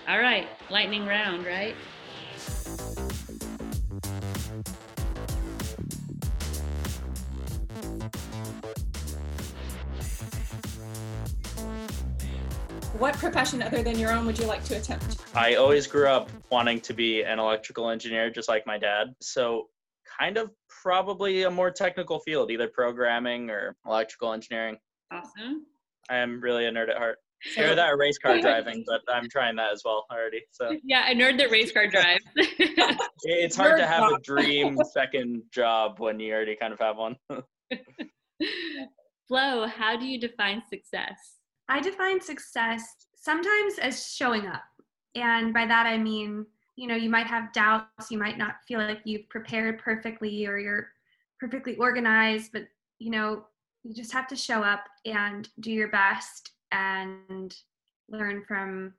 All 0.08 0.20
right, 0.20 0.46
lightning 0.70 1.06
round, 1.06 1.44
right? 1.44 1.74
What 12.98 13.14
profession 13.16 13.60
other 13.62 13.82
than 13.82 13.98
your 13.98 14.10
own 14.10 14.24
would 14.24 14.38
you 14.38 14.46
like 14.46 14.64
to 14.64 14.76
attempt? 14.78 15.18
I 15.34 15.56
always 15.56 15.86
grew 15.86 16.08
up 16.08 16.30
wanting 16.50 16.80
to 16.82 16.94
be 16.94 17.22
an 17.24 17.38
electrical 17.38 17.90
engineer, 17.90 18.30
just 18.30 18.48
like 18.48 18.66
my 18.66 18.78
dad. 18.78 19.08
So, 19.20 19.68
kind 20.18 20.38
of 20.38 20.50
probably 20.82 21.42
a 21.42 21.50
more 21.50 21.70
technical 21.70 22.20
field, 22.20 22.50
either 22.50 22.68
programming 22.68 23.50
or 23.50 23.76
electrical 23.84 24.32
engineering. 24.32 24.78
Awesome. 25.12 25.66
I 26.08 26.16
am 26.16 26.40
really 26.40 26.64
a 26.64 26.70
nerd 26.70 26.88
at 26.88 26.96
heart. 26.96 27.18
So- 27.52 27.60
Hear 27.60 27.74
that 27.74 27.98
race 27.98 28.16
car 28.16 28.40
driving, 28.40 28.82
but 28.86 29.02
I'm 29.14 29.28
trying 29.28 29.56
that 29.56 29.72
as 29.74 29.82
well 29.84 30.06
already. 30.10 30.40
So 30.52 30.72
Yeah, 30.82 31.10
a 31.10 31.14
nerd 31.14 31.36
that 31.36 31.50
race 31.50 31.72
car 31.72 31.86
drives. 31.88 32.24
it's 33.24 33.56
hard 33.56 33.76
to 33.78 33.84
Nerd 33.84 33.88
have 33.88 34.12
a 34.12 34.18
dream 34.20 34.78
second 34.94 35.42
job 35.52 35.96
when 36.00 36.18
you 36.18 36.32
already 36.32 36.56
kind 36.56 36.72
of 36.72 36.78
have 36.78 36.96
one. 36.96 37.16
Flo, 39.28 39.66
how 39.66 39.98
do 39.98 40.06
you 40.06 40.18
define 40.18 40.62
success? 40.70 41.35
I 41.68 41.80
define 41.80 42.20
success 42.20 42.94
sometimes 43.16 43.78
as 43.78 44.12
showing 44.14 44.46
up. 44.46 44.62
And 45.14 45.52
by 45.52 45.66
that 45.66 45.86
I 45.86 45.98
mean, 45.98 46.46
you 46.76 46.86
know, 46.86 46.94
you 46.94 47.10
might 47.10 47.26
have 47.26 47.52
doubts, 47.52 48.10
you 48.10 48.18
might 48.18 48.38
not 48.38 48.56
feel 48.68 48.78
like 48.80 49.00
you've 49.04 49.28
prepared 49.28 49.78
perfectly 49.78 50.46
or 50.46 50.58
you're 50.58 50.88
perfectly 51.40 51.76
organized, 51.76 52.52
but 52.52 52.68
you 52.98 53.10
know, 53.10 53.44
you 53.82 53.94
just 53.94 54.12
have 54.12 54.26
to 54.28 54.36
show 54.36 54.62
up 54.62 54.84
and 55.04 55.48
do 55.60 55.72
your 55.72 55.88
best 55.88 56.52
and 56.72 57.56
learn 58.08 58.44
from 58.46 58.92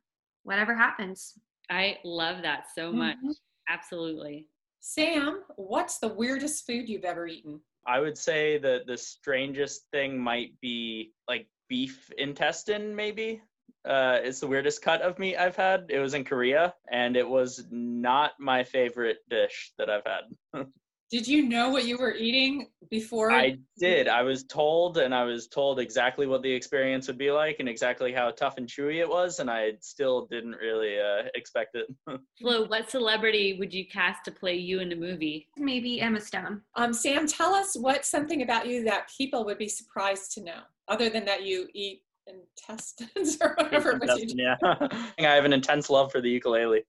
whatever 0.44 0.76
happens. 0.76 1.34
I 1.70 1.98
love 2.04 2.42
that 2.44 2.66
so 2.74 2.92
much. 2.92 3.18
Mhm. 3.24 3.36
Absolutely. 3.70 4.48
Sam, 4.80 5.44
what's 5.58 6.00
the 6.00 6.08
weirdest 6.08 6.66
food 6.66 6.88
you've 6.88 7.04
ever 7.04 7.28
eaten? 7.28 7.60
I 7.86 8.00
would 8.00 8.18
say 8.18 8.58
that 8.60 8.88
the 8.88 8.98
strangest 8.98 9.90
thing 9.92 10.18
might 10.18 10.60
be 10.62 11.14
like 11.28 11.48
beef 11.68 12.12
intestine, 12.18 12.96
maybe. 12.96 13.42
Uh, 13.86 14.20
it's 14.22 14.40
the 14.40 14.48
weirdest 14.48 14.82
cut 14.82 15.02
of 15.02 15.18
meat 15.20 15.38
I've 15.38 15.56
had. 15.56 15.86
It 15.90 16.00
was 16.00 16.14
in 16.14 16.24
Korea, 16.24 16.74
and 16.92 17.16
it 17.16 17.28
was 17.28 17.66
not 17.72 18.34
my 18.40 18.64
favorite 18.64 19.20
dish 19.30 19.72
that 19.78 19.90
I've 19.90 20.06
had. 20.06 20.66
Did 21.10 21.26
you 21.26 21.48
know 21.48 21.70
what 21.70 21.86
you 21.86 21.98
were 21.98 22.14
eating 22.14 22.68
before? 22.90 23.32
I 23.32 23.58
did. 23.80 24.10
I 24.10 24.24
was 24.24 24.44
told, 24.44 24.98
and 24.98 25.16
I 25.16 25.24
was 25.24 25.48
told 25.48 25.80
exactly 25.80 26.28
what 26.28 26.42
the 26.42 26.52
experience 26.52 27.08
would 27.08 27.18
be 27.18 27.32
like 27.32 27.58
and 27.60 27.70
exactly 27.70 28.12
how 28.12 28.32
tough 28.32 28.58
and 28.58 28.68
chewy 28.68 29.00
it 29.00 29.08
was, 29.08 29.40
and 29.40 29.50
I 29.50 29.74
still 29.80 30.26
didn't 30.26 30.56
really 30.56 31.00
uh, 31.00 31.30
expect 31.34 31.76
it. 31.76 31.88
Flo, 32.42 32.66
what 32.66 32.92
celebrity 32.92 33.58
would 33.58 33.74
you 33.74 33.88
cast 33.88 34.26
to 34.26 34.32
play 34.32 34.56
you 34.56 34.82
in 34.82 34.90
the 34.90 34.98
movie? 34.98 35.48
Maybe 35.56 36.02
Emma 36.02 36.20
Stone. 36.20 36.62
Um, 36.76 36.92
Sam, 36.92 37.26
tell 37.26 37.56
us 37.56 37.78
what's 37.78 38.10
something 38.10 38.42
about 38.42 38.68
you 38.68 38.84
that 38.84 39.10
people 39.18 39.46
would 39.46 39.58
be 39.58 39.70
surprised 39.70 40.34
to 40.34 40.44
know, 40.44 40.60
other 40.88 41.10
than 41.10 41.26
that 41.26 41.44
you 41.44 41.68
eat 41.74 42.02
intestines 42.28 43.38
or 43.42 43.56
whatever. 43.58 43.92
it 43.92 44.02
was 44.02 44.20
you 44.20 44.28
do. 44.28 44.36
yeah. 44.38 44.56
I 45.20 45.36
have 45.36 45.46
an 45.46 45.54
intense 45.54 45.90
love 45.90 46.12
for 46.12 46.22
the 46.22 46.30
ukulele. 46.30 46.84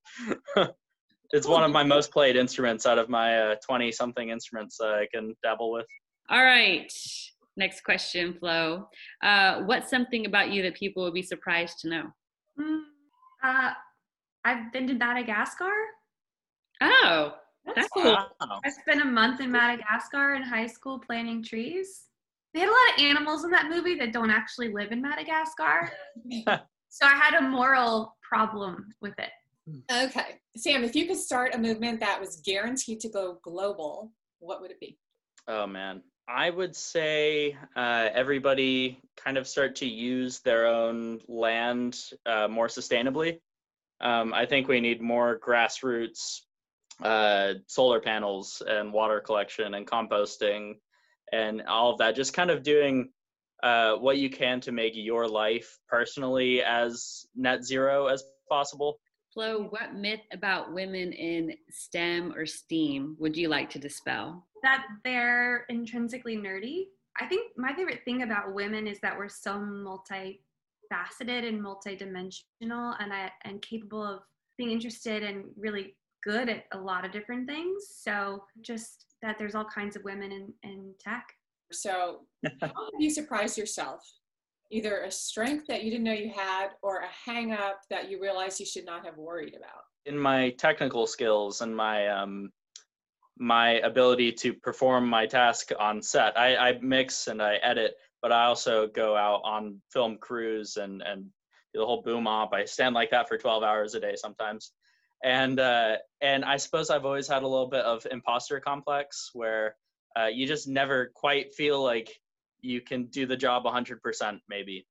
it's 1.33 1.47
one 1.47 1.65
of 1.65 1.71
my 1.71 1.85
most 1.85 2.11
played 2.11 2.37
instruments 2.37 2.87
out 2.87 2.99
of 2.99 3.09
my 3.09 3.57
20 3.67 3.93
something 3.93 4.31
instruments 4.31 4.79
uh, 4.81 4.89
I 4.89 5.07
can 5.13 5.35
dabble 5.43 5.73
with. 5.73 5.87
All 6.31 6.43
right. 6.43 6.93
Next 7.57 7.83
question, 7.83 8.35
Flo. 8.39 8.89
Uh, 9.23 9.63
what's 9.63 9.91
something 9.91 10.27
about 10.27 10.51
you 10.51 10.63
that 10.63 10.75
people 10.75 11.03
would 11.05 11.15
be 11.15 11.23
surprised 11.23 11.81
to 11.81 11.89
know? 11.89 12.05
Mm, 12.59 12.81
uh, 13.43 13.71
I've 14.45 14.73
been 14.73 14.87
to 14.87 14.95
Madagascar. 14.95 15.73
Oh, 16.81 17.35
that's 17.75 17.89
cool. 17.89 18.05
Wow. 18.05 18.61
I 18.65 18.71
spent 18.71 19.03
a 19.03 19.05
month 19.05 19.41
in 19.41 19.51
Madagascar 19.51 20.35
in 20.35 20.43
high 20.43 20.67
school 20.67 21.01
planting 21.01 21.43
trees. 21.43 22.08
They 22.55 22.61
had 22.61 22.69
a 22.69 22.73
lot 22.73 22.99
of 22.99 23.05
animals 23.05 23.45
in 23.45 23.51
that 23.51 23.69
movie 23.69 23.97
that 23.97 24.13
don't 24.13 24.31
actually 24.31 24.73
live 24.73 24.91
in 24.93 25.03
Madagascar. 25.03 25.93
so 26.89 27.07
I 27.07 27.15
had 27.15 27.35
a 27.35 27.43
moral 27.43 28.17
problem 28.23 28.87
with 29.01 29.15
it. 29.19 29.31
Okay. 29.93 30.41
Sam, 30.57 30.83
if 30.83 30.95
you 30.95 31.07
could 31.07 31.19
start 31.19 31.55
a 31.55 31.59
movement 31.59 32.01
that 32.01 32.19
was 32.19 32.41
guaranteed 32.45 33.01
to 33.01 33.09
go 33.11 33.39
global, 33.43 34.13
what 34.39 34.61
would 34.63 34.71
it 34.71 34.81
be? 34.81 34.99
Oh 35.47 35.67
man, 35.67 36.03
I 36.29 36.51
would 36.51 36.75
say 36.75 37.57
uh, 37.77 38.09
everybody 38.13 39.01
kind 39.17 39.37
of 39.37 39.47
start 39.47 39.77
to 39.77 39.87
use 39.87 40.41
their 40.41 40.67
own 40.67 41.21
land 41.29 41.99
uh, 42.27 42.49
more 42.49 42.69
sustainably. 42.69 43.41
Um, 44.01 44.33
I 44.33 44.47
think 44.47 44.69
we 44.69 44.81
need 44.81 45.01
more 45.01 45.39
grassroots 45.39 46.41
uh, 47.03 47.55
solar 47.67 48.01
panels 48.01 48.63
and 48.67 48.93
water 48.93 49.21
collection 49.21 49.75
and 49.75 49.87
composting 49.87 50.75
and 51.33 51.63
all 51.63 51.91
of 51.93 51.99
that. 51.99 52.17
Just 52.17 52.33
kind 52.33 52.51
of 52.51 52.63
doing 52.63 53.11
uh, 53.63 53.95
what 53.97 54.19
you 54.19 54.31
can 54.31 54.61
to 54.61 54.73
make 54.73 54.93
your 54.95 55.29
life 55.29 55.79
personally 55.89 56.63
as 56.63 57.27
net 57.35 57.65
zero 57.65 58.07
as 58.07 58.23
possible. 58.49 59.01
Flo, 59.35 59.65
what 59.71 59.95
myth 59.95 60.21
about 60.33 60.73
women 60.73 61.13
in 61.13 61.55
STEM 61.71 62.33
or 62.37 62.47
STEAM 62.47 63.17
would 63.19 63.37
you 63.37 63.49
like 63.49 63.69
to 63.71 63.79
dispel? 63.79 64.47
That 64.63 64.85
they're 65.05 65.67
intrinsically 65.69 66.37
nerdy. 66.37 66.87
I 67.21 67.27
think 67.27 67.53
my 67.57 67.75
favorite 67.75 68.05
thing 68.05 68.23
about 68.23 68.55
women 68.55 68.87
is 68.87 68.99
that 69.01 69.17
we're 69.19 69.29
so 69.29 69.55
multifaceted 69.55 70.39
and 71.47 71.61
multidimensional 71.61 72.97
and 73.01 73.13
I, 73.13 73.31
and 73.45 73.61
capable 73.61 74.03
of 74.03 74.21
being 74.57 74.71
interested 74.71 75.23
and 75.23 75.45
really 75.57 75.97
good 76.25 76.49
at 76.49 76.65
a 76.73 76.79
lot 76.79 77.05
of 77.05 77.13
different 77.13 77.47
things. 77.47 77.85
So 78.03 78.45
just 78.63 79.05
that 79.23 79.39
there's 79.39 79.55
all 79.55 79.65
kinds 79.65 79.97
of 79.97 80.05
women 80.05 80.33
in, 80.33 80.53
in 80.63 80.95
tech. 81.01 81.33
So, 81.73 82.21
how 82.61 82.69
have 82.69 83.01
you 83.01 83.11
surprised 83.11 83.59
yourself? 83.59 84.01
Either 84.71 85.03
a 85.03 85.11
strength 85.11 85.67
that 85.67 85.83
you 85.83 85.91
didn't 85.91 86.05
know 86.05 86.13
you 86.13 86.31
had, 86.35 86.69
or 86.83 86.99
a 87.01 87.09
hang 87.31 87.53
up 87.53 87.81
that 87.91 88.11
you 88.11 88.21
realized 88.21 88.61
you 88.61 88.67
should 88.67 88.85
not 88.85 89.05
have 89.05 89.17
worried 89.17 89.55
about. 89.55 89.83
in 90.07 90.19
my 90.19 90.51
technical 90.51 91.07
skills 91.07 91.61
and 91.61 91.75
my 91.75 92.09
um 92.09 92.51
my 93.39 93.75
ability 93.81 94.33
to 94.33 94.53
perform 94.53 95.09
my 95.09 95.25
task 95.25 95.71
on 95.79 96.03
set. 96.03 96.37
I, 96.37 96.57
I 96.57 96.79
mix 96.83 97.29
and 97.29 97.41
I 97.41 97.57
edit, 97.57 97.95
but 98.21 98.33
I 98.33 98.47
also 98.47 98.89
go 98.89 99.17
out 99.17 99.43
on 99.45 99.81
film 99.93 100.19
crews 100.19 100.77
and 100.77 101.03
and 101.03 101.23
do 101.73 101.81
the 101.81 101.87
whole 101.87 102.03
boom 102.03 102.27
op. 102.27 102.53
I 102.53 102.65
stand 102.65 102.95
like 102.95 103.11
that 103.11 103.29
for 103.29 103.39
12 103.39 103.63
hours 103.63 103.95
a 103.95 104.01
day 104.01 104.15
sometimes. 104.17 104.73
And 105.23 105.59
uh, 105.59 105.97
and 106.21 106.45
I 106.45 106.57
suppose 106.59 106.91
I've 106.91 107.05
always 107.05 107.29
had 107.29 107.43
a 107.43 107.49
little 107.49 107.69
bit 107.69 107.85
of 107.85 108.07
imposter 108.11 108.61
complex 108.61 109.31
where 109.33 109.77
uh, 110.19 110.27
you 110.27 110.47
just 110.47 110.69
never 110.69 111.11
quite 111.15 111.55
feel 111.55 111.83
like 111.83 112.09
you 112.61 112.81
can 112.81 113.05
do 113.07 113.27
the 113.27 113.37
job 113.37 113.65
100% 113.65 114.41
maybe. 114.49 114.87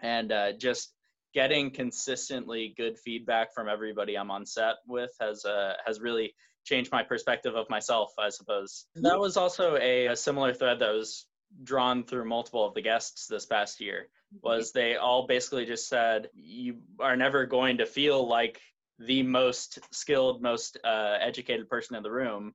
And 0.00 0.30
uh, 0.30 0.52
just 0.52 0.92
getting 1.34 1.70
consistently 1.70 2.74
good 2.76 2.98
feedback 2.98 3.54
from 3.54 3.68
everybody 3.68 4.16
I'm 4.16 4.30
on 4.30 4.46
set 4.46 4.76
with 4.86 5.10
has 5.20 5.44
uh, 5.44 5.74
has 5.84 6.00
really 6.00 6.34
changed 6.64 6.92
my 6.92 7.02
perspective 7.02 7.54
of 7.54 7.68
myself, 7.70 8.12
I 8.18 8.28
suppose. 8.28 8.86
That 8.96 9.18
was 9.18 9.36
also 9.36 9.76
a, 9.76 10.06
a 10.06 10.16
similar 10.16 10.52
thread 10.52 10.80
that 10.80 10.92
was 10.92 11.26
drawn 11.64 12.04
through 12.04 12.28
multiple 12.28 12.66
of 12.66 12.74
the 12.74 12.82
guests 12.82 13.26
this 13.26 13.46
past 13.46 13.80
year. 13.80 14.08
Was 14.42 14.72
they 14.72 14.96
all 14.96 15.26
basically 15.26 15.64
just 15.64 15.88
said 15.88 16.28
you 16.34 16.78
are 17.00 17.16
never 17.16 17.46
going 17.46 17.78
to 17.78 17.86
feel 17.86 18.28
like 18.28 18.60
the 18.98 19.22
most 19.22 19.78
skilled, 19.92 20.42
most 20.42 20.78
uh, 20.84 21.16
educated 21.20 21.68
person 21.68 21.96
in 21.96 22.02
the 22.02 22.10
room. 22.10 22.52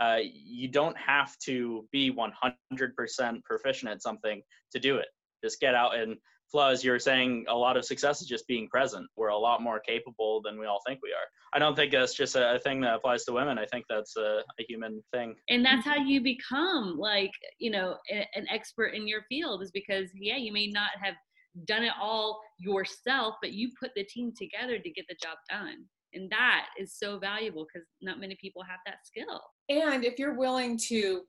Uh, 0.00 0.18
you 0.22 0.68
don't 0.68 0.96
have 0.96 1.36
to 1.38 1.86
be 1.92 2.10
100% 2.10 3.44
proficient 3.44 3.90
at 3.90 4.02
something 4.02 4.40
to 4.72 4.78
do 4.78 4.96
it. 4.96 5.08
Just 5.44 5.60
get 5.60 5.74
out 5.74 5.94
and 5.94 6.16
Flo, 6.50 6.68
as 6.68 6.82
you 6.82 6.90
were 6.90 6.98
saying, 6.98 7.44
a 7.48 7.54
lot 7.54 7.76
of 7.76 7.84
success 7.84 8.20
is 8.20 8.26
just 8.26 8.46
being 8.48 8.68
present. 8.68 9.06
We're 9.16 9.28
a 9.28 9.38
lot 9.38 9.62
more 9.62 9.78
capable 9.78 10.42
than 10.42 10.58
we 10.58 10.66
all 10.66 10.80
think 10.84 10.98
we 11.00 11.10
are. 11.10 11.26
I 11.54 11.60
don't 11.60 11.76
think 11.76 11.92
that's 11.92 12.14
just 12.14 12.34
a, 12.34 12.56
a 12.56 12.58
thing 12.58 12.80
that 12.80 12.94
applies 12.94 13.24
to 13.26 13.32
women. 13.32 13.56
I 13.56 13.66
think 13.66 13.84
that's 13.88 14.16
a, 14.16 14.42
a 14.58 14.64
human 14.68 15.00
thing. 15.12 15.36
And 15.48 15.64
that's 15.64 15.84
how 15.84 15.96
you 15.96 16.20
become 16.20 16.96
like, 16.98 17.30
you 17.58 17.70
know, 17.70 17.98
a- 18.10 18.26
an 18.34 18.46
expert 18.50 18.88
in 18.88 19.06
your 19.06 19.22
field 19.28 19.62
is 19.62 19.70
because, 19.70 20.10
yeah, 20.14 20.36
you 20.36 20.52
may 20.52 20.66
not 20.66 20.90
have 21.00 21.14
done 21.66 21.82
it 21.82 21.92
all 22.00 22.40
yourself, 22.58 23.36
but 23.42 23.52
you 23.52 23.70
put 23.80 23.90
the 23.96 24.04
team 24.04 24.32
together 24.36 24.78
to 24.78 24.90
get 24.90 25.04
the 25.08 25.16
job 25.22 25.36
done. 25.48 25.84
And 26.12 26.30
that 26.30 26.66
is 26.78 26.96
so 26.98 27.18
valuable 27.18 27.66
because 27.72 27.86
not 28.02 28.20
many 28.20 28.36
people 28.40 28.62
have 28.62 28.80
that 28.86 29.06
skill. 29.06 29.40
And 29.68 30.04
if 30.04 30.18
you're 30.18 30.36
willing 30.36 30.78
to, 30.88 31.22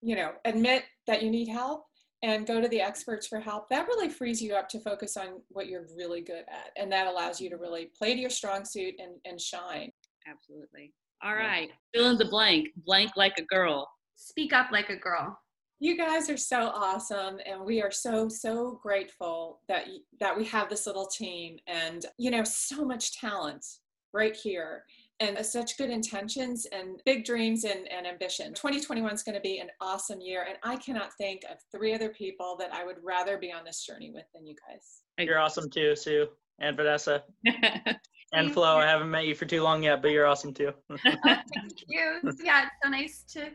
you 0.00 0.16
know, 0.16 0.32
admit 0.44 0.84
that 1.06 1.22
you 1.22 1.30
need 1.30 1.48
help 1.48 1.84
and 2.22 2.46
go 2.46 2.60
to 2.60 2.68
the 2.68 2.80
experts 2.80 3.26
for 3.26 3.38
help, 3.38 3.68
that 3.68 3.86
really 3.86 4.08
frees 4.08 4.40
you 4.40 4.54
up 4.54 4.68
to 4.70 4.80
focus 4.80 5.16
on 5.16 5.42
what 5.50 5.66
you're 5.66 5.86
really 5.96 6.22
good 6.22 6.44
at. 6.48 6.70
And 6.76 6.90
that 6.90 7.06
allows 7.06 7.40
you 7.40 7.50
to 7.50 7.56
really 7.56 7.90
play 7.96 8.14
to 8.14 8.20
your 8.20 8.30
strong 8.30 8.64
suit 8.64 8.94
and, 8.98 9.12
and 9.24 9.40
shine. 9.40 9.90
Absolutely. 10.26 10.92
All 11.22 11.34
right. 11.34 11.70
Fill 11.94 12.10
in 12.10 12.18
the 12.18 12.24
blank. 12.24 12.68
Blank 12.86 13.12
like 13.16 13.34
a 13.38 13.42
girl. 13.42 13.88
Speak 14.16 14.52
up 14.52 14.70
like 14.72 14.88
a 14.88 14.96
girl. 14.96 15.38
You 15.80 15.96
guys 15.96 16.28
are 16.28 16.36
so 16.36 16.72
awesome, 16.74 17.38
and 17.46 17.64
we 17.64 17.80
are 17.80 17.90
so 17.90 18.28
so 18.28 18.80
grateful 18.82 19.60
that 19.68 19.86
y- 19.86 19.98
that 20.18 20.36
we 20.36 20.44
have 20.46 20.68
this 20.68 20.86
little 20.86 21.06
team, 21.06 21.58
and 21.66 22.04
you 22.18 22.30
know, 22.30 22.42
so 22.44 22.84
much 22.84 23.18
talent 23.18 23.64
right 24.12 24.34
here, 24.34 24.84
and 25.20 25.36
uh, 25.36 25.42
such 25.42 25.78
good 25.78 25.90
intentions 25.90 26.66
and 26.72 27.00
big 27.04 27.24
dreams 27.24 27.64
and, 27.64 27.86
and 27.92 28.06
ambition. 28.06 28.54
2021 28.54 29.12
is 29.12 29.22
going 29.22 29.34
to 29.34 29.40
be 29.40 29.60
an 29.60 29.68
awesome 29.80 30.20
year, 30.20 30.46
and 30.48 30.58
I 30.64 30.76
cannot 30.76 31.12
think 31.14 31.42
of 31.50 31.58
three 31.70 31.94
other 31.94 32.08
people 32.08 32.56
that 32.58 32.72
I 32.72 32.84
would 32.84 32.96
rather 33.02 33.38
be 33.38 33.52
on 33.52 33.64
this 33.64 33.84
journey 33.84 34.10
with 34.12 34.24
than 34.34 34.46
you 34.46 34.56
guys. 34.68 35.02
You're 35.18 35.38
awesome 35.38 35.70
too, 35.70 35.94
Sue 35.94 36.28
and 36.60 36.76
Vanessa 36.76 37.22
and 38.32 38.52
Flo. 38.52 38.78
I 38.78 38.86
haven't 38.86 39.10
met 39.10 39.26
you 39.26 39.34
for 39.34 39.44
too 39.44 39.62
long 39.62 39.82
yet, 39.84 40.02
but 40.02 40.10
you're 40.10 40.26
awesome 40.26 40.52
too. 40.52 40.72
Thank 41.04 41.84
you. 41.86 42.20
Yeah, 42.42 42.64
it's 42.64 42.72
so 42.82 42.88
nice 42.88 43.24
to 43.34 43.50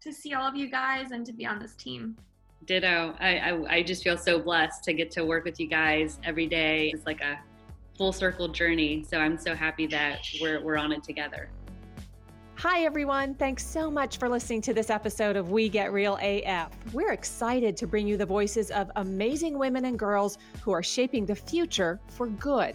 to 0.00 0.12
see 0.12 0.34
all 0.34 0.46
of 0.46 0.56
you 0.56 0.70
guys 0.70 1.10
and 1.10 1.24
to 1.26 1.32
be 1.32 1.46
on 1.46 1.58
this 1.58 1.74
team. 1.74 2.16
Ditto. 2.64 3.14
I, 3.20 3.38
I 3.38 3.76
I 3.76 3.82
just 3.82 4.02
feel 4.02 4.16
so 4.16 4.38
blessed 4.38 4.82
to 4.84 4.92
get 4.92 5.10
to 5.12 5.24
work 5.24 5.44
with 5.44 5.60
you 5.60 5.66
guys 5.66 6.18
every 6.24 6.46
day. 6.46 6.90
It's 6.92 7.06
like 7.06 7.20
a 7.20 7.38
full 7.96 8.12
circle 8.12 8.48
journey. 8.48 9.04
So 9.08 9.18
I'm 9.18 9.38
so 9.38 9.54
happy 9.54 9.86
that 9.88 10.20
we're 10.40 10.62
we're 10.62 10.76
on 10.76 10.92
it 10.92 11.02
together. 11.02 11.50
Hi, 12.58 12.84
everyone. 12.84 13.34
Thanks 13.34 13.66
so 13.66 13.90
much 13.90 14.16
for 14.16 14.30
listening 14.30 14.62
to 14.62 14.72
this 14.72 14.88
episode 14.88 15.36
of 15.36 15.50
We 15.50 15.68
Get 15.68 15.92
Real 15.92 16.18
AF. 16.22 16.70
We're 16.94 17.12
excited 17.12 17.76
to 17.76 17.86
bring 17.86 18.08
you 18.08 18.16
the 18.16 18.24
voices 18.24 18.70
of 18.70 18.90
amazing 18.96 19.58
women 19.58 19.84
and 19.84 19.98
girls 19.98 20.38
who 20.62 20.72
are 20.72 20.82
shaping 20.82 21.26
the 21.26 21.34
future 21.34 22.00
for 22.08 22.28
good. 22.28 22.74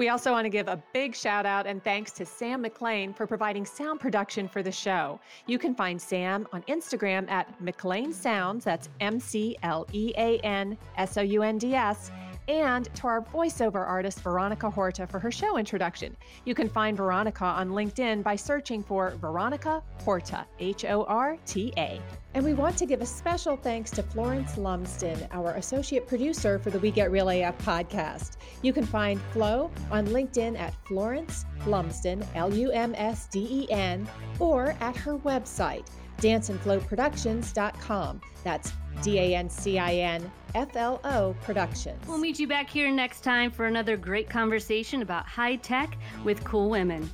We 0.00 0.08
also 0.08 0.32
want 0.32 0.46
to 0.46 0.48
give 0.48 0.66
a 0.66 0.82
big 0.94 1.14
shout 1.14 1.44
out 1.44 1.66
and 1.66 1.84
thanks 1.84 2.10
to 2.12 2.24
Sam 2.24 2.62
McLean 2.62 3.12
for 3.12 3.26
providing 3.26 3.66
sound 3.66 4.00
production 4.00 4.48
for 4.48 4.62
the 4.62 4.72
show. 4.72 5.20
You 5.46 5.58
can 5.58 5.74
find 5.74 6.00
Sam 6.00 6.48
on 6.54 6.62
Instagram 6.62 7.30
at 7.30 7.60
McLean 7.60 8.14
Sounds, 8.14 8.64
that's 8.64 8.88
M 9.00 9.20
C 9.20 9.58
L 9.62 9.86
E 9.92 10.14
A 10.16 10.38
N 10.38 10.78
S 10.96 11.18
O 11.18 11.20
U 11.20 11.42
N 11.42 11.58
D 11.58 11.74
S, 11.74 12.10
and 12.50 12.92
to 12.96 13.06
our 13.06 13.22
voiceover 13.22 13.86
artist, 13.86 14.20
Veronica 14.22 14.68
Horta, 14.68 15.06
for 15.06 15.20
her 15.20 15.30
show 15.30 15.56
introduction. 15.56 16.16
You 16.44 16.54
can 16.54 16.68
find 16.68 16.96
Veronica 16.96 17.44
on 17.44 17.70
LinkedIn 17.70 18.24
by 18.24 18.34
searching 18.34 18.82
for 18.82 19.10
Veronica 19.20 19.82
Horta, 20.04 20.44
H 20.58 20.84
O 20.84 21.04
R 21.04 21.38
T 21.46 21.72
A. 21.78 22.00
And 22.34 22.44
we 22.44 22.54
want 22.54 22.76
to 22.78 22.86
give 22.86 23.02
a 23.02 23.06
special 23.06 23.56
thanks 23.56 23.90
to 23.92 24.02
Florence 24.02 24.58
Lumsden, 24.58 25.28
our 25.30 25.52
associate 25.52 26.08
producer 26.08 26.58
for 26.58 26.70
the 26.70 26.78
We 26.80 26.90
Get 26.90 27.12
Real 27.12 27.28
AF 27.28 27.56
podcast. 27.58 28.36
You 28.62 28.72
can 28.72 28.84
find 28.84 29.20
Flo 29.32 29.70
on 29.92 30.06
LinkedIn 30.08 30.58
at 30.58 30.74
Florence 30.86 31.44
Lumsden, 31.66 32.24
L 32.34 32.52
U 32.52 32.72
M 32.72 32.94
S 32.96 33.26
D 33.26 33.46
E 33.48 33.72
N, 33.72 34.08
or 34.40 34.76
at 34.80 34.96
her 34.96 35.18
website, 35.18 35.86
dancinfloproductions.com. 36.20 38.20
That's 38.44 38.72
D 39.02 39.18
A 39.18 39.34
N 39.34 39.50
C 39.50 39.78
I 39.78 39.94
N 39.94 40.30
F 40.54 40.76
L 40.76 41.00
O 41.04 41.34
Productions. 41.42 42.06
We'll 42.06 42.18
meet 42.18 42.38
you 42.38 42.46
back 42.46 42.68
here 42.68 42.90
next 42.90 43.22
time 43.22 43.50
for 43.50 43.66
another 43.66 43.96
great 43.96 44.28
conversation 44.28 45.02
about 45.02 45.26
high 45.26 45.56
tech 45.56 45.96
with 46.24 46.42
cool 46.44 46.70
women. 46.70 47.10